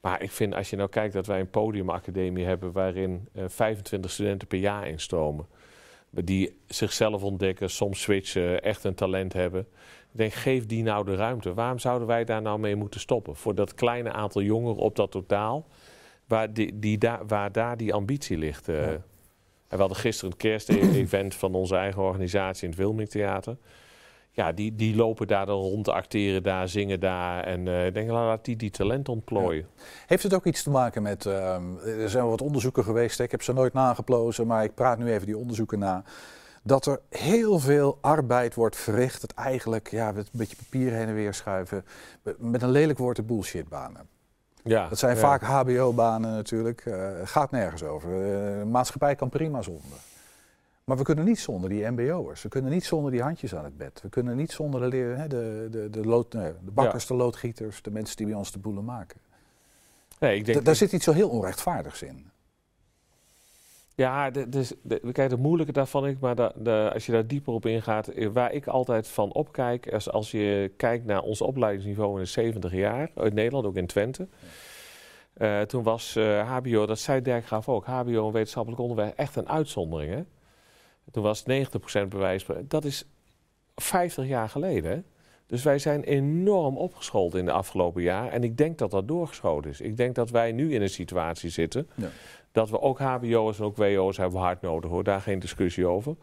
[0.01, 4.11] Maar ik vind, als je nou kijkt dat wij een podiumacademie hebben waarin eh, 25
[4.11, 5.47] studenten per jaar instromen.
[6.11, 9.61] Die zichzelf ontdekken, soms switchen, echt een talent hebben.
[10.13, 11.55] Ik denk, geef die nou de ruimte.
[11.55, 13.37] Waarom zouden wij daar nou mee moeten stoppen?
[13.37, 15.67] Voor dat kleine aantal jongeren op dat totaal,
[16.27, 18.69] waar, die, die daar waar daar die ambitie ligt.
[18.69, 18.89] eh.
[19.69, 23.57] En we hadden gisteren een kerst-event van onze eigen organisatie in het Wilmingtheater.
[24.39, 27.45] Ja, die, die lopen daar dan rond te acteren daar, zingen daar.
[27.45, 29.67] En ik denk, laat die die talent ontplooien.
[30.07, 33.25] Heeft het ook iets te maken met, ehm, er zijn wel wat onderzoeken geweest, hè,
[33.25, 36.03] ik heb ze nooit nageplozen, maar ik praat nu even die onderzoeken na.
[36.63, 41.09] Dat er heel veel arbeid wordt verricht, het eigenlijk, ja, met een beetje papier heen
[41.09, 41.85] en weer schuiven,
[42.39, 44.09] met een lelijk woord de bullshitbanen.
[44.65, 45.21] Ja, Dat zijn ja.
[45.21, 48.11] vaak HBO-banen natuurlijk, eh, gaat nergens over.
[48.11, 49.99] Eh, de maatschappij kan prima zonder.
[50.89, 52.43] Maar we kunnen niet zonder die MBO'ers.
[52.43, 54.01] We kunnen niet zonder die handjes aan het bed.
[54.03, 57.91] We kunnen niet zonder de, de, de, de, lood, nee, de bakkers, de loodgieters, de
[57.91, 59.21] mensen die bij ons de boelen maken.
[60.21, 62.31] Nee, ik denk, Da- daar zit iets zo heel onrechtvaardigs in.
[63.95, 64.73] Ja, de, dus,
[65.13, 68.29] kijk, het moeilijke daarvan is, maar da- de, als je daar dieper op ingaat, eh,
[68.29, 72.73] waar ik altijd van opkijk, is als je kijkt naar ons opleidingsniveau in de 70
[72.73, 74.29] jaar, uit Nederland, ook in Twente.
[75.33, 79.37] Eh, toen was eh, HBO, dat zei Dirk Graaf ook, HBO en wetenschappelijk onderwijs echt
[79.37, 80.13] een uitzondering.
[80.15, 80.23] Hè?
[81.11, 81.69] Toen was het
[82.05, 82.47] 90% bewijs.
[82.63, 83.05] Dat is
[83.77, 84.91] 50 jaar geleden.
[84.91, 84.99] Hè?
[85.47, 88.29] Dus wij zijn enorm opgeschoold in de afgelopen jaar.
[88.33, 89.81] En ik denk dat dat doorgeschoten is.
[89.81, 92.09] Ik denk dat wij nu in een situatie zitten Ja.
[92.53, 95.05] dat we ook HBO'ers en ook WO'ers hebben hard nodig hoor.
[95.05, 96.15] Daar geen discussie over.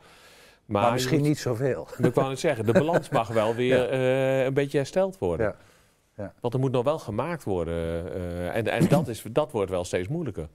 [0.65, 1.87] Maar, misschien moet- niet zoveel.
[2.01, 3.87] Ik wou net zeggen, de balans mag wel weer Ja.
[4.39, 5.45] eh, een beetje hersteld worden.
[5.45, 5.55] Ja.
[6.23, 6.33] Ja.
[6.39, 8.13] Want er moet nog wel gemaakt worden.
[8.13, 10.47] eh, en en dat, is, dat wordt wel steeds moeilijker.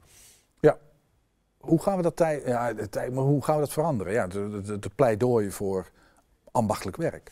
[1.71, 4.12] Hoe gaan we dat, tij, ja, tij, maar hoe gaan we dat veranderen?
[4.12, 5.91] Ja, de pleidooi voor
[6.51, 7.31] ambachtelijk werk.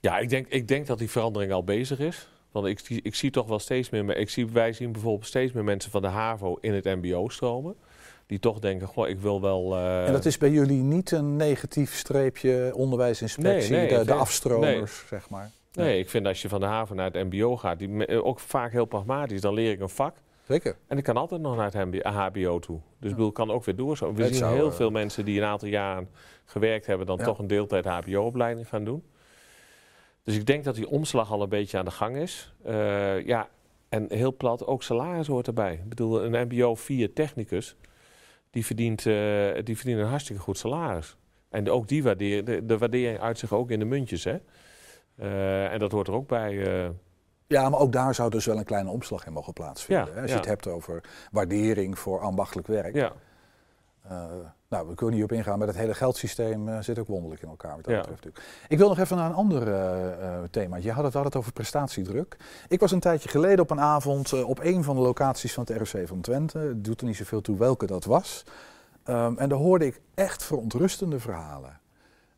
[0.00, 2.28] Ja, ik denk, ik denk dat die verandering al bezig is.
[2.52, 4.04] Want ik, zie- ik zie toch wel steeds meer...
[4.04, 7.28] me- Ik zie, wij zien bijvoorbeeld steeds meer mensen van de HAVO in het mbo
[7.28, 7.74] stromen.
[8.26, 9.76] Die toch denken, goh, ik wil wel...
[9.76, 14.06] eh, en dat is bij jullie niet een negatief streepje onderwijsinspectie, Nee, nee, de, het
[14.06, 15.50] de is- afstromers, zeg maar.
[15.72, 18.40] Nee, ik vind als je van de HAVO naar het mbo gaat, die, me- ook
[18.40, 20.16] vaak heel pragmatisch, dan leer ik een vak.
[20.48, 20.76] Zeker.
[20.86, 22.80] En ik kan altijd nog naar het HBO toe.
[23.00, 24.14] Dus ik bedoel, kan ook weer door.
[24.14, 26.08] We Het zien heel eh, veel mensen die een aantal jaren
[26.44, 27.24] gewerkt hebben, dan Ja.
[27.24, 29.02] toch een deeltijd HBO-opleiding gaan doen.
[30.22, 32.54] Dus ik denk dat die omslag al een beetje aan de gang is.
[32.64, 33.48] Eh, ja,
[33.88, 35.74] en heel plat, ook salaris hoort erbij.
[35.74, 37.76] Ik bedoel, een MBO 4 technicus,
[38.50, 39.14] die verdient, eh,
[39.64, 41.16] die verdient een hartstikke goed salaris.
[41.48, 44.36] En ook die waardering, de, de waardering uit zich ook in de muntjes, hè.
[45.68, 46.64] En dat hoort er ook bij.
[47.54, 50.06] Ja, maar ook daar zou dus wel een kleine omslag in mogen plaatsvinden.
[50.06, 50.20] Ja, hè?
[50.20, 50.34] Als ja.
[50.36, 51.00] je het hebt over
[51.30, 52.94] waardering voor ambachtelijk werk.
[52.94, 53.12] ja.
[54.08, 54.24] Eh,
[54.68, 57.48] nou, we kunnen niet op ingaan, maar het hele geldsysteem eh, zit ook wonderlijk in
[57.48, 57.74] elkaar.
[57.74, 58.00] Wat dat Ja.
[58.00, 58.46] betreft natuurlijk.
[58.68, 60.76] Ik wil nog even naar een ander eh, thema.
[60.76, 62.36] Je had het, had het over prestatiedruk.
[62.68, 65.76] Ik was een tijdje geleden op een avond op een van de locaties van het
[65.92, 66.58] ROC van Twente.
[66.58, 68.44] Het doet er niet zoveel toe welke dat was.
[69.04, 71.80] Ehm, en daar hoorde ik echt verontrustende verhalen.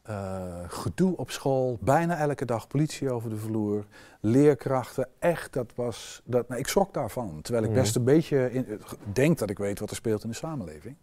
[0.07, 3.85] Eh, gedoe op school, bijna elke dag politie over de vloer,
[4.21, 5.09] leerkrachten.
[5.19, 6.23] Echt, dat was.
[6.25, 7.39] Dat, nou, ik schrok daarvan.
[7.43, 7.81] Terwijl ik Mhm.
[7.81, 8.81] best een beetje in,
[9.13, 10.97] denk dat ik weet wat er speelt in de samenleving.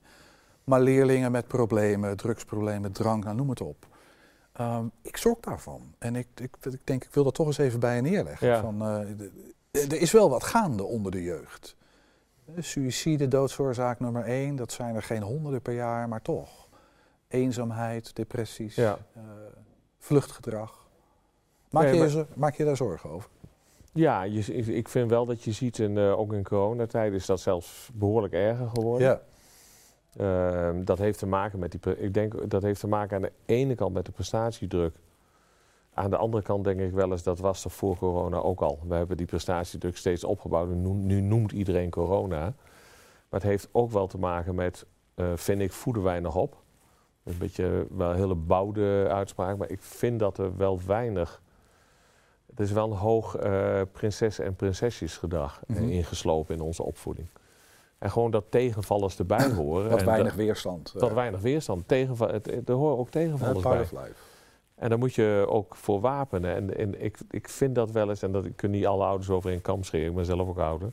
[0.63, 3.87] Maar leerlingen met problemen, drugsproblemen, drank, nou, noem het op.
[4.53, 5.93] Ehm, ik schrok daarvan.
[5.97, 8.47] En ik, ik, ik denk, ik wil dat toch eens even bij je neerleggen.
[8.47, 8.61] Ja.
[8.61, 11.75] Van, eh, er is wel wat gaande onder de jeugd.
[12.45, 16.62] Eh, Suïcide, doodsoorzaak nummer één, dat zijn er geen honderden per jaar, maar toch.
[17.33, 18.97] Eenzaamheid, depressies, Ja.
[19.13, 19.21] eh,
[19.99, 20.87] vluchtgedrag.
[21.69, 23.29] Maak, Nee, je, maar- maak je daar zorgen over?
[23.93, 27.39] Ja, je, ik, vind wel dat je ziet, in, eh, ook in coronatijd is dat
[27.39, 29.07] zelfs behoorlijk erger geworden.
[29.07, 29.21] Ja.
[30.17, 31.97] Ehm, dat heeft te maken met die.
[31.97, 34.95] Ik denk dat heeft te maken aan de ene kant met de prestatiedruk.
[35.93, 38.79] Aan de andere kant denk ik wel eens dat was er voor corona ook al.
[38.87, 40.69] We hebben die prestatiedruk steeds opgebouwd.
[40.69, 42.39] En nu, nu noemt iedereen corona.
[42.39, 42.53] Maar
[43.41, 46.62] het heeft ook wel te maken met, eh, vind ik, voeden wij nog op.
[47.23, 51.41] Een beetje wel een hele bouwde uitspraak, maar ik vind dat er wel weinig.
[52.55, 55.89] Er is wel een hoog eh prinses- en prinsesjesgedrag eh, Mhm.
[55.89, 57.27] ingeslopen in onze opvoeding.
[57.97, 59.89] En gewoon dat tegenvallers erbij horen.
[59.89, 60.93] Wat en weinig dat, weerstand.
[60.99, 61.87] dat eh, weinig weerstand.
[61.87, 64.11] Tegenva het, het- er horen ook eh, tegenvallers bij.
[64.75, 66.55] En daar moet je ook voor wapenen.
[66.55, 69.29] En, en ik, ik vind dat wel eens, en dat ik kun niet alle ouders
[69.29, 70.91] over een kam scheren, ik ben zelf ook ouder.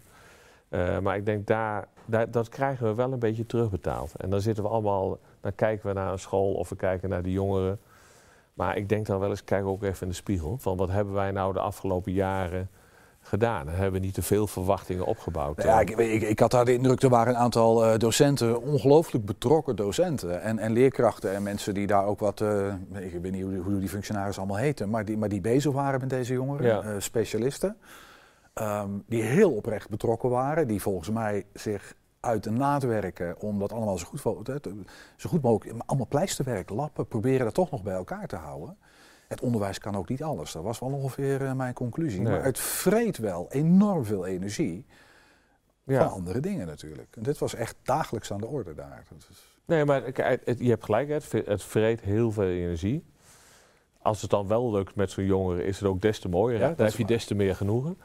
[0.70, 4.12] Eh, maar ik denk, daar, daar, dat krijgen we wel een beetje terugbetaald.
[4.16, 7.22] En dan zitten we allemaal, dan kijken we naar een school of we kijken naar
[7.22, 7.78] die jongeren.
[8.54, 10.56] Maar ik denk dan wel eens, kijk ook even in de spiegel.
[10.60, 12.68] Van wat hebben wij nou de afgelopen jaren
[13.20, 13.68] gedaan?
[13.68, 15.56] En hebben we niet te veel verwachtingen opgebouwd?
[15.56, 18.62] Nou ja, ik, ik, ik had daar de indruk, er waren een aantal eh, docenten,
[18.62, 23.32] ongelooflijk betrokken docenten en, en leerkrachten en mensen die daar ook wat, eh, ik weet
[23.32, 26.10] niet hoe, die- hoe die functionarissen allemaal heten, maar die, maar die bezig waren met
[26.10, 26.82] deze jongeren, Ja.
[26.82, 27.76] eh, specialisten,
[28.52, 33.58] ehm, die heel oprecht betrokken waren, die volgens mij zich uit de naad werken om
[33.58, 34.20] dat allemaal zo goed,
[35.16, 38.76] zo goed mogelijk, allemaal pleisterwerk, lappen, proberen dat toch nog bij elkaar te houden.
[39.28, 40.52] Het onderwijs kan ook niet alles.
[40.52, 42.20] Dat was wel ongeveer eh, mijn conclusie.
[42.20, 42.32] Nee.
[42.32, 44.86] Maar het vreet wel enorm veel energie
[45.84, 46.02] Ja.
[46.02, 47.16] van andere dingen natuurlijk.
[47.16, 49.06] En dit was echt dagelijks aan de orde daar.
[49.64, 50.06] Nee, maar
[50.56, 53.04] je hebt gelijk, het, vreet heel veel energie.
[54.02, 56.58] Als het dan wel lukt met zo'n jongere, is het ook des te mooier.
[56.58, 56.68] Ja, hè?
[56.68, 57.98] dat Dan heb je des te meer genoegen.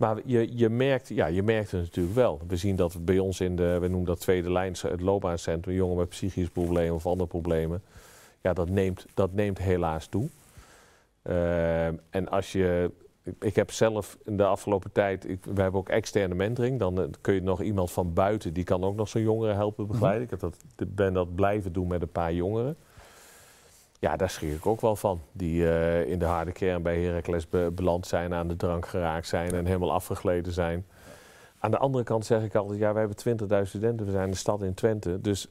[0.00, 2.40] Maar je, je, merkt, ja, je merkt het natuurlijk wel.
[2.48, 5.98] We zien dat bij ons in de, we noemen dat tweede lijn, het loopbaancentrum, jongeren
[5.98, 7.82] met psychische problemen of andere problemen.
[8.40, 10.28] Ja, dat neemt, dat neemt helaas toe.
[11.22, 12.90] Ehm, en als je,
[13.24, 16.78] ik- ik heb zelf in de afgelopen tijd, ik, we hebben ook externe mentoring.
[16.78, 19.86] Dan eh, kun je nog iemand van buiten, die kan ook nog zo'n jongere helpen
[19.86, 20.22] begeleiden.
[20.22, 20.56] Ik heb dat,
[20.88, 22.76] ben dat blijven doen met een paar jongeren.
[24.00, 25.20] Ja, daar schrik ik ook wel van.
[25.32, 29.26] Die eh, in de harde kern bij Heracles be- beland zijn, aan de drank geraakt
[29.26, 30.86] zijn en helemaal afgegleden zijn.
[31.58, 33.16] Aan de andere kant zeg ik altijd, ja, we hebben
[33.62, 35.20] 20.000 studenten, we zijn een stad in Twente.
[35.20, 35.48] Dus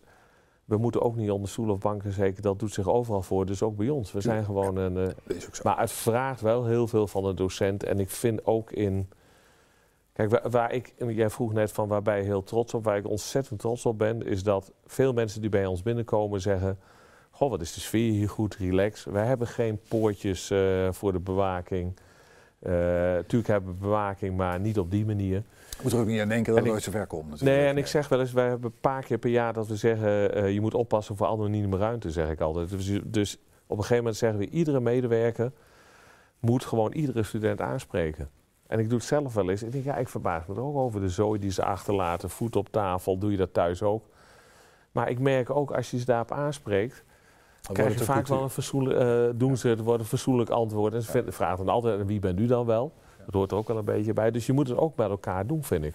[0.65, 3.61] we moeten ook niet onder stoel of banken zeker, dat doet zich overal voor, dus
[3.63, 4.11] ook bij ons.
[4.11, 4.97] We zijn gewoon een...
[4.97, 5.13] eh,
[5.63, 7.83] maar het vraagt wel heel veel van de docent.
[7.83, 9.09] En ik vind ook in.
[10.13, 10.93] Kijk, waar, waar ik.
[11.07, 12.83] Jij vroeg net van waar ben je heel trots op.
[12.83, 16.79] Waar ik ontzettend trots op ben, is dat veel mensen die bij ons binnenkomen zeggen.
[17.39, 19.03] Goh, wat is de sfeer hier goed, relax.
[19.03, 21.93] Wij hebben geen poortjes eh, voor de bewaking.
[22.59, 22.71] Eh
[23.17, 25.43] tuurlijk hebben we bewaking, maar niet op die manier.
[25.83, 27.29] Moet er ook niet aan denken dat En het nooit zo ver komt.
[27.29, 27.57] natuurlijk.
[27.57, 29.75] Nee, en ik zeg wel eens, wij hebben een paar keer per jaar dat we
[29.75, 32.69] zeggen, eh, je moet oppassen voor anonieme ruimte, zeg ik altijd.
[32.69, 33.37] Dus, dus
[33.67, 35.51] op een gegeven moment zeggen we, iedere medewerker
[36.39, 38.29] moet gewoon iedere student aanspreken.
[38.67, 39.63] En ik doe het zelf wel eens.
[39.63, 42.55] Ik denk, ja, ik verbaas me er ook over de zooi die ze achterlaten, voet
[42.55, 44.05] op tafel, doe je dat thuis ook.
[44.91, 47.03] Maar ik merk ook, als je ze daarop aanspreekt,
[47.75, 50.93] Dan krijg je vaak wel een verzoenlijk, eh, doen ze het, wordt een verzoenlijk antwoord.
[50.93, 52.93] En ze vragen dan altijd, wie bent u dan wel?
[53.25, 54.31] Dat hoort er ook wel een beetje bij.
[54.31, 55.93] Dus je moet het ook met elkaar doen, vind ik.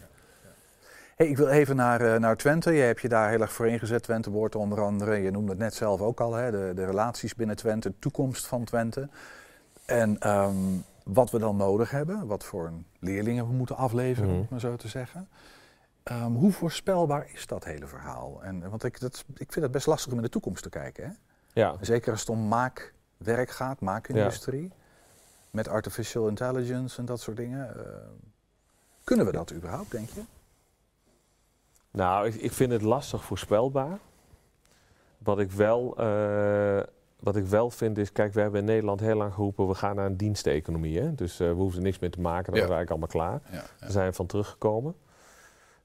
[1.17, 2.73] Hey, ik wil even naar, eh, naar Twente.
[2.73, 5.17] Je hebt je daar heel erg voor ingezet, Twente wordt onder andere.
[5.17, 8.47] Je noemde het net zelf ook al, hè, de, de relaties binnen Twente, de toekomst
[8.47, 9.09] van Twente.
[9.85, 10.55] En ehm,
[11.05, 14.41] wat we dan nodig hebben, wat voor leerlingen we moeten afleveren, om Mhm.
[14.43, 15.29] het maar zo te zeggen.
[16.03, 18.41] Ehm, hoe voorspelbaar is dat hele verhaal?
[18.43, 21.05] En, want ik, dat, ik vind het best lastig om in de toekomst te kijken.
[21.05, 21.11] Hè?
[21.55, 24.73] Ja, Zeker als het om maakwerk gaat, maakindustrie.
[25.51, 27.69] Met artificial intelligence en dat soort dingen.
[27.77, 28.11] Ehm,
[29.05, 30.23] kunnen we dat überhaupt, denk je?
[31.91, 33.99] Nou, ik, ik vind het lastig voorspelbaar.
[35.19, 36.81] Wat ik, wel, eh,
[37.21, 39.97] wat ik wel vind is, kijk, we hebben in Nederland heel lang geroepen, we gaan
[39.97, 41.01] naar een diensteconomie.
[41.01, 41.15] Hè?
[41.15, 42.69] Dus eh, we hoeven er niks meer te maken, dat Ja.
[42.69, 43.41] is eigenlijk allemaal klaar.
[43.59, 44.95] Ja, Daar zijn we van teruggekomen.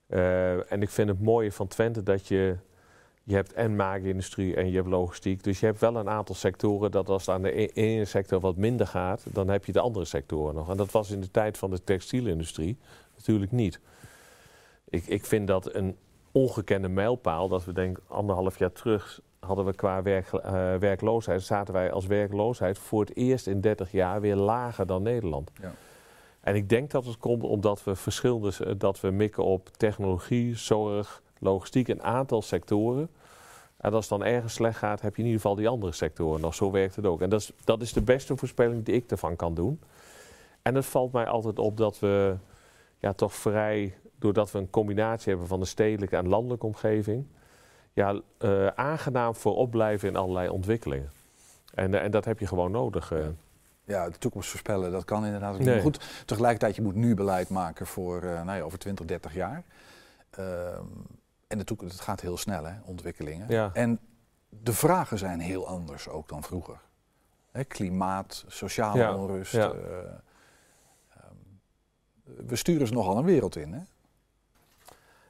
[0.08, 2.58] Eh, en ik vind het mooie van Twente dat je,
[3.30, 5.44] je hebt en maakindustrie en je hebt logistiek.
[5.44, 8.40] Dus je hebt wel een aantal sectoren dat als het aan de e- ene sector
[8.40, 10.70] wat minder gaat, dan heb je de andere sectoren nog.
[10.70, 12.78] En dat was in de tijd van de textielindustrie
[13.16, 13.80] natuurlijk niet.
[14.90, 15.98] Ik, ik vind dat een
[16.32, 21.74] ongekende mijlpaal, dat we denk anderhalf jaar terug hadden we qua werk, eh, werkloosheid, zaten
[21.74, 25.52] wij als werkloosheid voor het eerst in 30 jaar weer lager dan Nederland.
[25.62, 25.74] Ja.
[26.40, 31.22] En ik denk dat het komt omdat we verschillende, dat we mikken op technologie, zorg,
[31.40, 33.10] logistiek, een aantal sectoren.
[33.78, 36.42] En als het dan ergens slecht gaat, heb je in ieder geval die andere sectoren
[36.42, 36.56] nog.
[36.56, 37.22] Zo werkt het ook.
[37.22, 39.80] En dat is, dat is de beste voorspelling die ik ervan kan doen.
[40.62, 42.36] En het valt mij altijd op dat we
[42.98, 47.26] ja, toch vrij, doordat we een combinatie hebben van de stedelijke en landelijke omgeving,
[47.94, 51.12] ja, eh, aangenaam voorop blijven in allerlei ontwikkelingen.
[51.74, 53.12] En, eh, en dat heb je gewoon nodig.
[53.12, 53.20] eh.
[53.84, 55.66] Ja, de toekomst voorspellen, dat kan inderdaad ook niet.
[55.66, 55.76] Nee.
[55.76, 59.64] Maar goed, tegelijkertijd, je moet nu beleid maken voor nou ja, over 20, 30 jaar.
[61.50, 63.46] En de toekomst, het gaat heel snel, hè, ontwikkelingen.
[63.50, 63.70] Ja.
[63.74, 64.00] En
[64.50, 66.80] de vragen zijn heel anders ook dan vroeger.
[67.52, 69.52] Hè, klimaat, sociale Ja, onrust.
[69.52, 69.72] ja.
[69.72, 69.98] eh,
[71.18, 71.34] ehm,
[72.48, 73.80] we sturen ze nogal een wereld in, hè?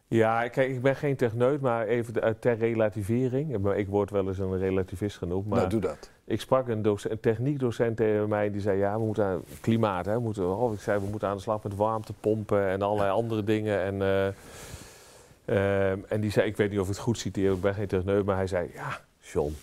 [0.08, 3.68] Ja, kijk, ik ben geen techneut, maar even de- ter relativering.
[3.76, 5.48] Ik word wel eens een relativist genoemd.
[5.48, 6.10] Maar nou, doe dat.
[6.26, 10.06] ik sprak een, doce- een techniekdocent tegen mij die zei: Ja, we moeten aan klimaat.
[10.06, 13.12] Hè, we moeten, oh, ik zei: We moeten aan de slag met warmtepompen en allerlei
[13.12, 13.80] andere dingen.
[13.82, 14.34] En, eh,
[15.50, 17.88] ehm, en die zei: Ik weet niet of ik het goed citeer, ik ben geen
[17.88, 18.26] techneut.
[18.26, 19.56] Maar hij zei: Ja, John,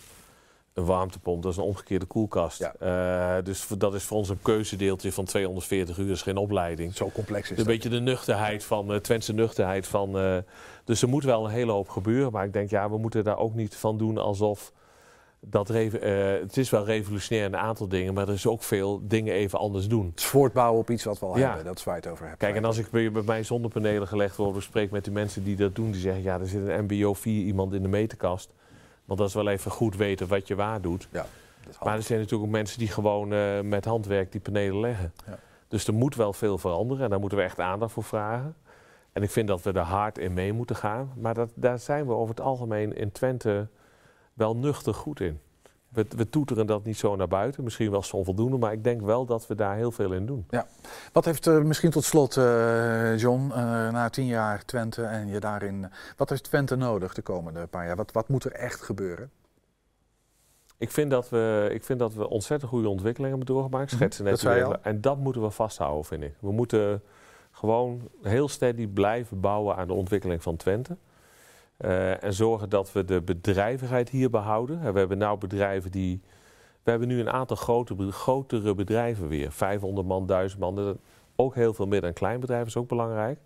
[0.74, 2.60] een warmtepomp, dat is een omgekeerde koelkast.
[2.60, 6.94] Eh, dus dat is voor ons een keuzedeeltje van 240 uur, is geen opleiding.
[6.96, 7.66] Zo complex is Een dat.
[7.66, 10.18] beetje de nuchterheid van, uh, Twentse nuchterheid van...
[10.18, 10.36] eh,
[10.84, 13.38] dus er moet wel een hele hoop gebeuren, maar ik denk, ja, we moeten daar
[13.38, 14.72] ook niet van doen alsof...
[15.40, 15.92] Dat eh,
[16.40, 19.58] het is wel revolutionair in een aantal dingen, maar er is ook veel dingen even
[19.58, 20.06] anders doen.
[20.10, 21.46] Het voortbouwen op iets wat we al Ja.
[21.46, 21.64] hebben.
[21.64, 22.38] Dat is waar je het over hebt.
[22.38, 25.56] Kijk, en als ik bij, bij mij zonnepanelen gelegd word, spreek met die mensen die
[25.56, 28.50] dat doen, die zeggen, ja, er zit een MBO 4 iemand in de meterkast.
[29.04, 31.08] Want dat is wel even goed weten wat je waar doet.
[31.10, 31.26] Ja,
[31.82, 35.12] maar er zijn natuurlijk ook mensen die gewoon eh, met handwerk die panelen leggen.
[35.26, 35.38] Ja.
[35.68, 38.54] Dus er moet wel veel veranderen en daar moeten we echt aandacht voor vragen.
[39.12, 41.12] En ik vind dat we er hard in mee moeten gaan.
[41.16, 43.68] Maar dat, daar zijn we over het algemeen in Twente
[44.36, 45.40] wel nuchter goed in.
[45.88, 49.24] We, we toeteren dat niet zo naar buiten, misschien wel onvoldoende, maar ik denk wel
[49.24, 50.46] dat we daar heel veel in doen.
[50.50, 50.66] Ja.
[51.12, 53.58] Wat heeft eh, misschien tot slot, eh, John, eh,
[53.90, 55.90] na tien jaar Twente en je daarin...
[56.16, 57.96] Wat heeft Twente nodig de komende paar jaar?
[57.96, 59.30] Wat, wat moet er echt gebeuren?
[60.78, 63.86] Ik vind, dat we, ik vind dat we ontzettend goede ontwikkelingen hebben doorgemaakt.
[63.86, 64.78] Mhm, Schetsen net dat weer.
[64.82, 66.34] En dat moeten we vasthouden, vind ik.
[66.40, 67.02] We moeten
[67.50, 70.96] gewoon heel steady blijven bouwen aan de ontwikkeling van Twente.
[71.76, 74.80] Eh, en zorgen dat we de bedrijvigheid hier behouden.
[74.80, 76.20] En we hebben nu bedrijven die...
[76.82, 79.52] We hebben nu een aantal grote, grotere bedrijven weer.
[79.52, 80.98] 500 man, 1000 man.
[81.36, 83.38] Ook heel veel midden- en kleinbedrijven is ook belangrijk.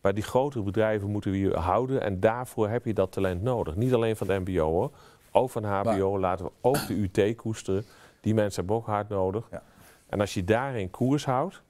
[0.00, 2.02] Maar die grotere bedrijven moeten we hier houden.
[2.02, 3.76] En daarvoor heb je dat talent nodig.
[3.76, 4.90] Niet alleen van de mbo hoor.
[5.30, 7.84] Ook van HBO laten we ook de UT koesteren.
[8.20, 9.48] Die mensen hebben ook hard nodig.
[9.50, 9.62] Ja.
[10.06, 11.62] En als je daarin koers houdt...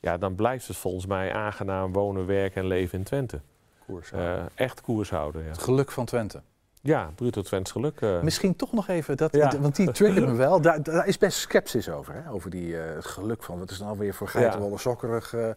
[0.00, 3.40] Ja, dan blijft het volgens mij aangenaam wonen, werken en leven in Twente.
[3.86, 5.48] Koers Eh, echt koers houden, ja.
[5.48, 6.40] Het geluk van Twente.
[6.80, 8.00] Ja, bruto Twents geluk.
[8.00, 8.20] eh.
[8.22, 9.58] Misschien toch nog even, dat, Ja.
[9.60, 10.60] want die triggert me wel.
[10.66, 12.30] Daar, daar is best sceptisch over, hè?
[12.30, 13.58] over die, eh, het geluk van.
[13.58, 15.34] Wat is dan alweer voor geitenwolle sokkerig?
[15.34, 15.48] eh,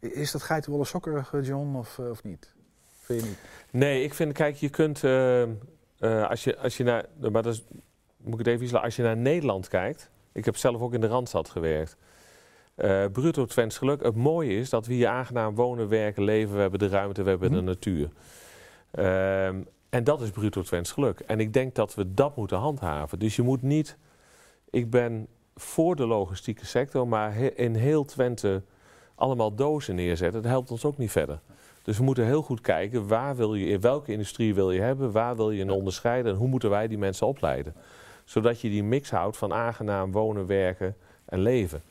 [0.00, 2.52] is dat geitenwolle sokkerig, John, of, of niet?
[3.00, 3.38] Vind je niet?
[3.70, 5.48] Nee, ik vind, kijk, je kunt, eh, eh,
[6.28, 7.64] als, je, als je naar, maar dat is,
[8.16, 10.10] moet ik het even iets als je naar Nederland kijkt.
[10.32, 11.96] Ik heb zelf ook in de Randstad gewerkt.
[12.76, 14.02] Eh, bruto Twents geluk.
[14.02, 16.54] Het mooie is dat we hier aangenaam wonen, werken, leven.
[16.54, 18.08] We hebben de ruimte, we hebben de natuur.
[18.90, 21.20] Ehm, en dat is bruto Twents geluk.
[21.20, 23.18] En ik denk dat we dat moeten handhaven.
[23.18, 23.96] Dus je moet niet...
[24.70, 28.62] Ik ben voor de logistieke sector, maar he- in heel Twente
[29.14, 30.42] allemaal dozen neerzetten.
[30.42, 31.40] Dat helpt ons ook niet verder.
[31.82, 35.12] Dus we moeten heel goed kijken, waar wil je, in welke industrie wil je hebben,
[35.12, 37.74] waar wil je in onderscheiden en hoe moeten wij die mensen opleiden.
[38.24, 41.82] Zodat je die mix houdt van aangenaam wonen, werken en leven.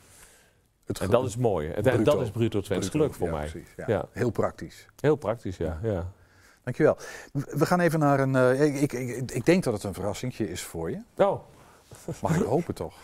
[0.86, 1.68] Het en dat is mooi.
[1.68, 2.02] En bruto.
[2.02, 3.48] dat is bruto Twents geluk voor ja, mij.
[3.50, 4.08] precies, ja.
[4.12, 4.86] Heel praktisch.
[5.00, 5.80] Heel praktisch, ja.
[5.82, 6.12] ja.
[6.62, 6.96] Dankjewel.
[7.32, 8.34] We gaan even naar een...
[8.34, 11.02] eh, ik, ik, ik, ik denk dat het een verrassingje is voor je.
[11.16, 11.42] Oh.
[12.22, 12.94] Mag ik hopen toch?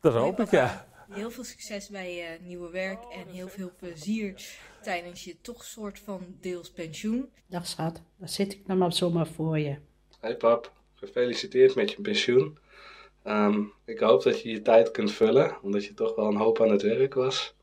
[0.00, 0.86] Dat hoop ik, ja.
[1.10, 4.42] Heel veel succes bij je nieuwe werk en heel veel plezier
[4.82, 7.28] tijdens je toch soort van deels pensioen.
[7.46, 9.76] Dag schat, daar zit ik dan maar zomaar voor je.
[10.20, 12.58] Hey pap, gefeliciteerd met je pensioen.
[13.22, 16.60] Ehm, ik hoop dat je je tijd kunt vullen, omdat je toch wel een hoop
[16.60, 17.54] aan het werk was.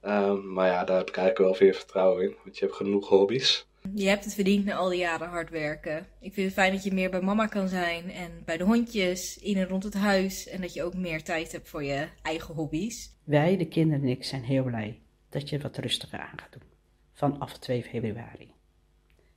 [0.00, 3.08] Ehm, maar ja, daar heb ik eigenlijk wel veel vertrouwen in, want je hebt genoeg
[3.08, 3.66] hobby's.
[3.94, 6.06] Je hebt het verdiend na al die jaren hard werken.
[6.20, 9.38] Ik vind het fijn dat je meer bij mama kan zijn en bij de hondjes,
[9.38, 10.48] in en rond het huis.
[10.48, 13.14] En dat je ook meer tijd hebt voor je eigen hobby's.
[13.24, 16.68] Wij, de kinderen en ik, zijn heel blij dat je wat rustiger aan gaat doen.
[17.12, 18.54] Vanaf 2 februari.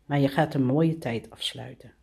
[0.05, 1.93] Maar je gaat een mooie tijd afsluiten.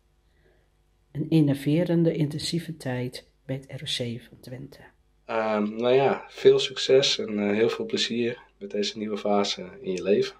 [1.11, 4.79] Een innoverende, intensieve tijd bij het ROC van Twente.
[5.25, 9.91] Ehm, nou ja, veel succes en eh, heel veel plezier met deze nieuwe fase in
[9.91, 10.35] je leven.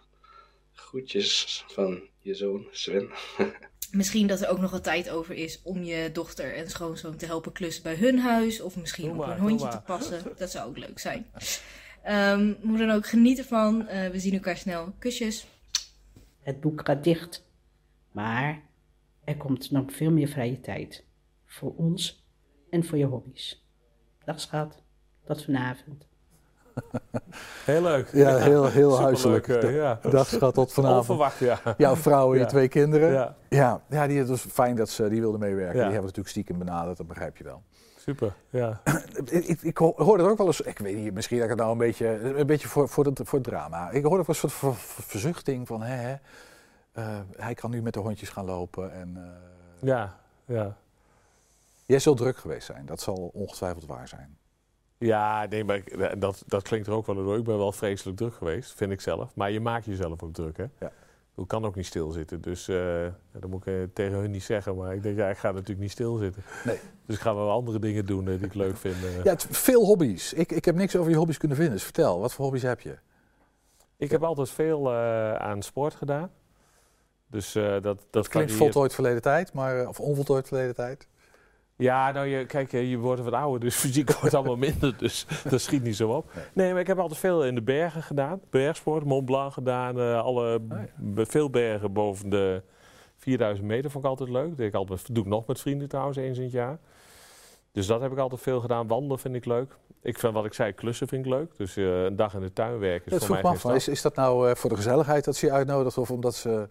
[0.73, 3.09] Groetjes van je zoon Sven.
[3.91, 7.25] Misschien dat er ook nog wat tijd over is om je dochter en schoonzoon te
[7.25, 8.61] helpen klussen bij hun huis.
[8.61, 10.21] Of misschien op maar, hun doe hondje te passen.
[10.37, 11.25] Dat zou ook leuk zijn.
[12.03, 13.87] Ehm moet dan ook genieten van.
[13.87, 14.93] Eh, we zien elkaar snel.
[14.99, 15.47] Kusjes.
[16.39, 17.45] Het boek gaat dicht.
[18.11, 18.61] Maar
[19.23, 21.03] er komt nog veel meer vrije tijd.
[21.45, 22.26] Voor ons
[22.69, 23.65] en voor je hobby's.
[24.25, 24.77] Dag schat,
[25.25, 26.05] tot vanavond.
[27.65, 28.09] Heel leuk.
[28.13, 29.47] Ja, heel, heel huiselijk.
[29.47, 29.99] eh, ja.
[30.09, 30.99] Dag schat, tot vanavond.
[30.99, 31.59] Onverwacht, ja.
[31.77, 33.11] Jouw vrouw en je twee kinderen.
[33.11, 33.35] Ja.
[33.49, 35.65] ja, ja die, het was fijn dat ze die wilden meewerken.
[35.65, 35.71] Ja.
[35.73, 37.61] Die hebben we natuurlijk stiekem benaderd, dat begrijp je wel.
[37.97, 38.81] Super, ja.
[39.25, 41.51] ik, ik, ik ho- hoorde er ook wel eens, ik weet niet, misschien dat ik
[41.51, 42.07] het nou een beetje,
[42.37, 43.89] een beetje voor, voor, het, voor het drama.
[43.89, 46.15] Ik hoorde ook wel eens een soort ver- ver- verzuchting van, hè, hè,
[46.91, 48.91] eh, hij kan nu met de hondjes gaan lopen.
[48.93, 50.15] En, eh, Ja,
[50.45, 50.77] ja.
[51.87, 54.37] Jij zult druk geweest zijn, dat zal ongetwijfeld waar zijn.
[54.97, 55.81] Ja, nee, maar
[56.19, 57.37] dat, dat klinkt er ook wel door.
[57.37, 59.35] Ik ben wel vreselijk druk geweest, vind ik zelf.
[59.35, 60.65] Maar je maakt jezelf ook druk, hè?
[60.79, 60.91] Ja.
[61.35, 62.41] Ik kan ook niet stilzitten.
[62.41, 64.75] Dus eh, dat moet ik eh, tegen hun niet zeggen.
[64.75, 66.43] Maar ik denk, ja, ik ga natuurlijk niet stilzitten.
[66.65, 66.79] Nee.
[67.05, 68.95] Dus ik ga wel andere dingen doen eh, die ik leuk vind.
[69.23, 70.33] Ja, het- veel hobby's.
[70.33, 72.79] Ik, ik heb niks over je hobby's kunnen vinden, dus vertel, wat voor hobby's heb
[72.81, 72.97] je?
[73.97, 74.93] Ik heb altijd veel
[75.39, 76.31] aan sport gedaan.
[77.27, 81.07] Dus dat, dat Dat klinkt voltooid verleden tijd, maar, of onvoltooid verleden tijd.
[81.77, 84.97] Ja, nou, je, kijk, eh, je wordt wat ouder, dus fysiek wordt allemaal minder.
[84.97, 86.31] Dus dat schiet niet zo op.
[86.53, 88.41] Nee, maar ik heb altijd veel in de bergen gedaan.
[88.49, 89.99] Bergsport, Mont Blanc gedaan.
[89.99, 90.59] eh, alle,
[91.13, 92.61] b- Veel bergen boven de
[93.17, 94.57] 4000 meter vond ik altijd leuk.
[94.57, 96.77] Dat ik altijd, doe ik nog met vrienden trouwens, eens in het jaar.
[97.71, 98.87] Dus dat heb ik altijd veel gedaan.
[98.87, 99.75] Wandelen vind ik leuk.
[100.01, 101.57] Ik vind wat ik zei, klussen vind ik leuk.
[101.57, 103.73] Dus eh, een dag in de tuin werken is voor mij geen af, stap.
[103.75, 106.67] is, is dat nou voor de gezelligheid dat ze je uitnodigt of omdat ze...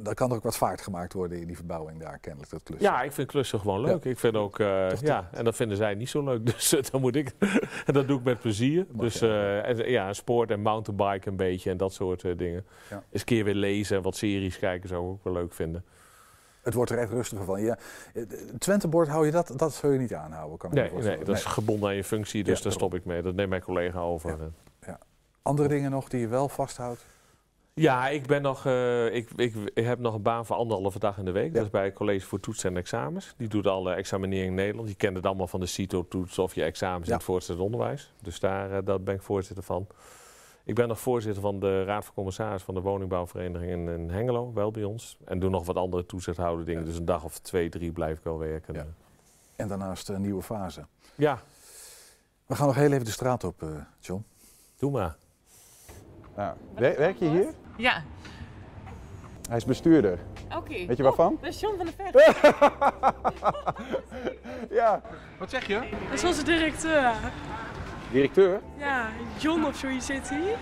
[0.00, 2.90] Dan kan er ook wat vaart gemaakt worden in die verbouwing daar, kennelijk, dat klussen.
[2.90, 4.04] Ja, ik vind klussen gewoon leuk.
[4.04, 6.46] Ik vind ook, eh, ja, en dat vinden zij niet zo leuk.
[6.52, 7.32] Dus eh, dan moet ik,
[7.86, 8.86] en dat doe ik met plezier.
[8.92, 12.66] Dus eh, en, ja, sport en mountainbike een beetje en dat soort dingen.
[12.90, 13.02] Ja.
[13.10, 15.84] Eens een keer weer lezen en wat series kijken zou ik ook wel leuk vinden.
[16.62, 17.62] Het wordt er echt rustiger van.
[17.62, 17.78] Ja,
[18.58, 21.88] Twentebord hou je dat, dat zul je niet aanhouden, kan Nee, nee, dat is gebonden
[21.88, 23.22] aan je functie, dus Ja, daar stop ik mee.
[23.22, 24.38] Dat neemt mijn collega over.
[24.86, 24.98] Ja.
[25.42, 27.06] Andere dingen nog die je wel vasthoudt?
[27.74, 31.18] Ja, ik, ben nog, eh, ik, ik, ik heb nog een baan voor anderhalve dag
[31.18, 31.54] in de week.
[31.54, 33.34] Dat is bij het College voor Toetsen en Examens.
[33.36, 34.88] Die doet alle examinering in Nederland.
[34.88, 38.12] Je kent het allemaal van de CITO-toets of je examens in het voortgezet onderwijs.
[38.22, 39.86] Dus daar eh, dat ben ik voorzitter van.
[40.64, 44.52] Ik ben nog voorzitter van de Raad van Commissaris van de Woningbouwvereniging in, in Hengelo,
[44.52, 45.16] wel bij ons.
[45.24, 46.84] En doe nog wat andere toezichthouder dingen.
[46.84, 48.74] Dus een dag of twee, drie blijf ik wel werken.
[49.56, 50.86] En daarnaast een nieuwe fase.
[51.14, 51.38] Ja.
[52.46, 53.68] We gaan nog heel even de straat op, eh,
[54.00, 54.24] John.
[54.76, 55.16] Doe maar.
[56.36, 57.46] Nou, wer- werk je hier?
[57.82, 58.02] Ja.
[59.48, 60.18] Hij is bestuurder.
[60.56, 60.86] Oké.
[60.86, 61.38] Weet je waarvan?
[61.40, 62.56] Dat is John van der Vecht.
[64.80, 65.02] ja.
[65.38, 65.74] Wat zeg je?
[66.08, 67.12] Dat is onze directeur.
[68.10, 68.60] Directeur?
[68.76, 69.08] Ja,
[69.38, 70.56] John of zoiets zit hier.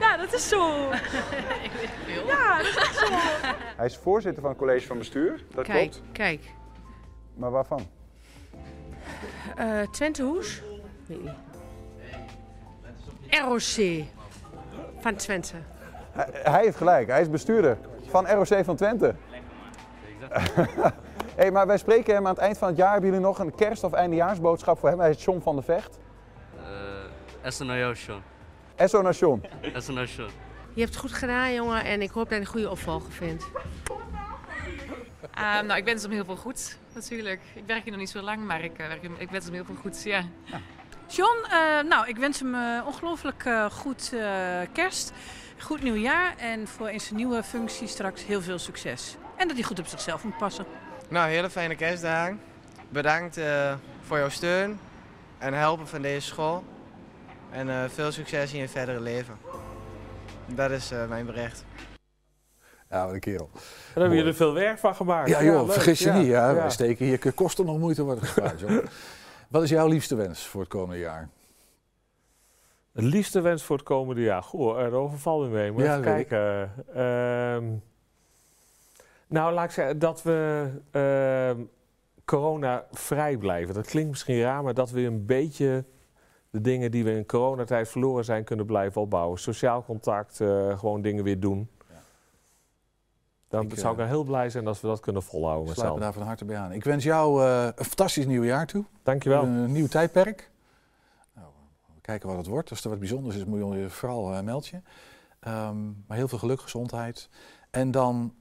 [0.00, 0.70] Ja, dat is zo.
[2.26, 3.06] Ja, dat is echt zo.
[3.76, 5.44] Hij is voorzitter van het college van bestuur.
[5.54, 6.02] Dat Kijk, klopt.
[6.12, 6.50] kijk.
[7.34, 7.86] Maar waarvan?
[9.56, 10.62] Eh Twente Hoes?
[11.06, 11.32] Weet niet.
[13.30, 14.04] ROC
[15.04, 15.54] van Twente.
[16.12, 17.08] Hij, hij heeft gelijk.
[17.08, 19.14] Hij is bestuurder van ROC van Twente.
[21.40, 22.92] hey, maar wij spreken hem aan het eind van het jaar.
[22.92, 24.98] Hebben jullie nog een kerst- of eindejaarsboodschap voor hem?
[25.00, 25.98] Hij is John van der Vecht.
[27.42, 28.22] Essen naar jou, Sean.
[28.76, 29.44] SO Nation.
[29.74, 30.08] Essen naar.
[30.74, 31.84] Je hebt het goed gedaan, jongen.
[31.84, 33.44] En ik hoop dat je een goede opvolger vindt.
[35.34, 37.40] Ehm, nou, ik wens hem heel veel goed, natuurlijk.
[37.54, 39.64] Ik werk hier nog niet zo lang, maar ik, eh, werk, ik wens hem heel
[39.64, 40.24] veel goed, ja.
[41.06, 45.12] John, eh, nou, ik wens hem eh, ongelooflijk eh, goed eh, kerst,
[45.58, 49.16] goed nieuwjaar en voor in zijn nieuwe functie straks heel veel succes.
[49.36, 50.64] En dat hij goed op zichzelf moet passen.
[51.08, 52.40] Nou, hele fijne kerstdagen.
[52.88, 53.74] Bedankt eh,
[54.06, 54.78] voor jouw steun
[55.38, 56.64] en helpen van deze school.
[57.50, 59.38] En eh, veel succes in je verdere leven.
[60.46, 61.64] Dat is eh, mijn bericht.
[62.90, 63.50] Ja, wat een kerel.
[63.52, 65.28] En daar hebben jullie er veel werk van gemaakt.
[65.28, 66.26] Ja joh, vergis je Ja, niet.
[66.26, 66.48] Ja.
[66.48, 66.54] ja.
[66.54, 68.60] Wij steken hier kosten nog moeite worden gespaard.
[68.60, 68.88] John.
[69.54, 71.28] Wat is jouw liefste wens voor het komende jaar?
[72.92, 74.42] Het liefste wens voor het komende jaar.
[74.42, 75.72] Goh, er overval we mee.
[75.72, 76.72] Moet Ja, even kijken.
[76.94, 77.64] Ehm,
[79.26, 81.64] nou, laat ik zeggen dat we ehm,
[82.24, 83.74] corona-vrij blijven.
[83.74, 85.84] Dat klinkt misschien raar, maar dat we een beetje
[86.50, 89.38] de dingen die we in coronatijd verloren zijn kunnen blijven opbouwen.
[89.38, 91.68] Sociaal contact, eh, gewoon dingen weer doen.
[93.54, 95.68] Dan Ik, zou ik eh, wel heel blij zijn als we dat kunnen volhouden.
[95.68, 96.72] Ik sluit me daar van harte bij aan.
[96.72, 98.84] Ik wens jou eh, een fantastisch nieuw jaar toe.
[99.02, 99.42] Dankjewel.
[99.42, 100.50] Een nieuw tijdperk.
[101.34, 101.46] Nou,
[101.94, 102.70] we kijken wat het wordt.
[102.70, 104.80] Als er wat bijzonders is, moet je vooral eh meld je.
[105.40, 107.28] Ehm, maar heel veel geluk, gezondheid.
[107.70, 108.34] En dan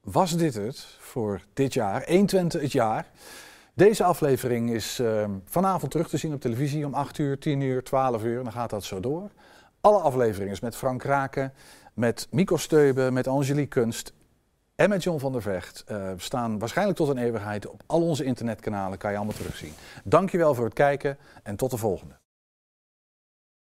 [0.00, 2.04] was dit het voor dit jaar.
[2.06, 3.10] 120 het jaar.
[3.74, 7.82] Deze aflevering is ehm, vanavond terug te zien op televisie om 8 uur, 10 uur,
[7.82, 8.42] 12 uur.
[8.42, 9.30] Dan gaat dat zo door.
[9.80, 11.52] Alle afleveringen is met Frank Raken,
[11.96, 14.12] met Mico Steuben, met Angelique Kunst
[14.74, 15.84] en met John van der Vecht.
[15.86, 18.98] eh, staan waarschijnlijk tot een eeuwigheid op al onze internetkanalen.
[18.98, 19.72] Kan je allemaal terugzien.
[20.04, 22.14] Dankjewel voor het kijken en tot de volgende.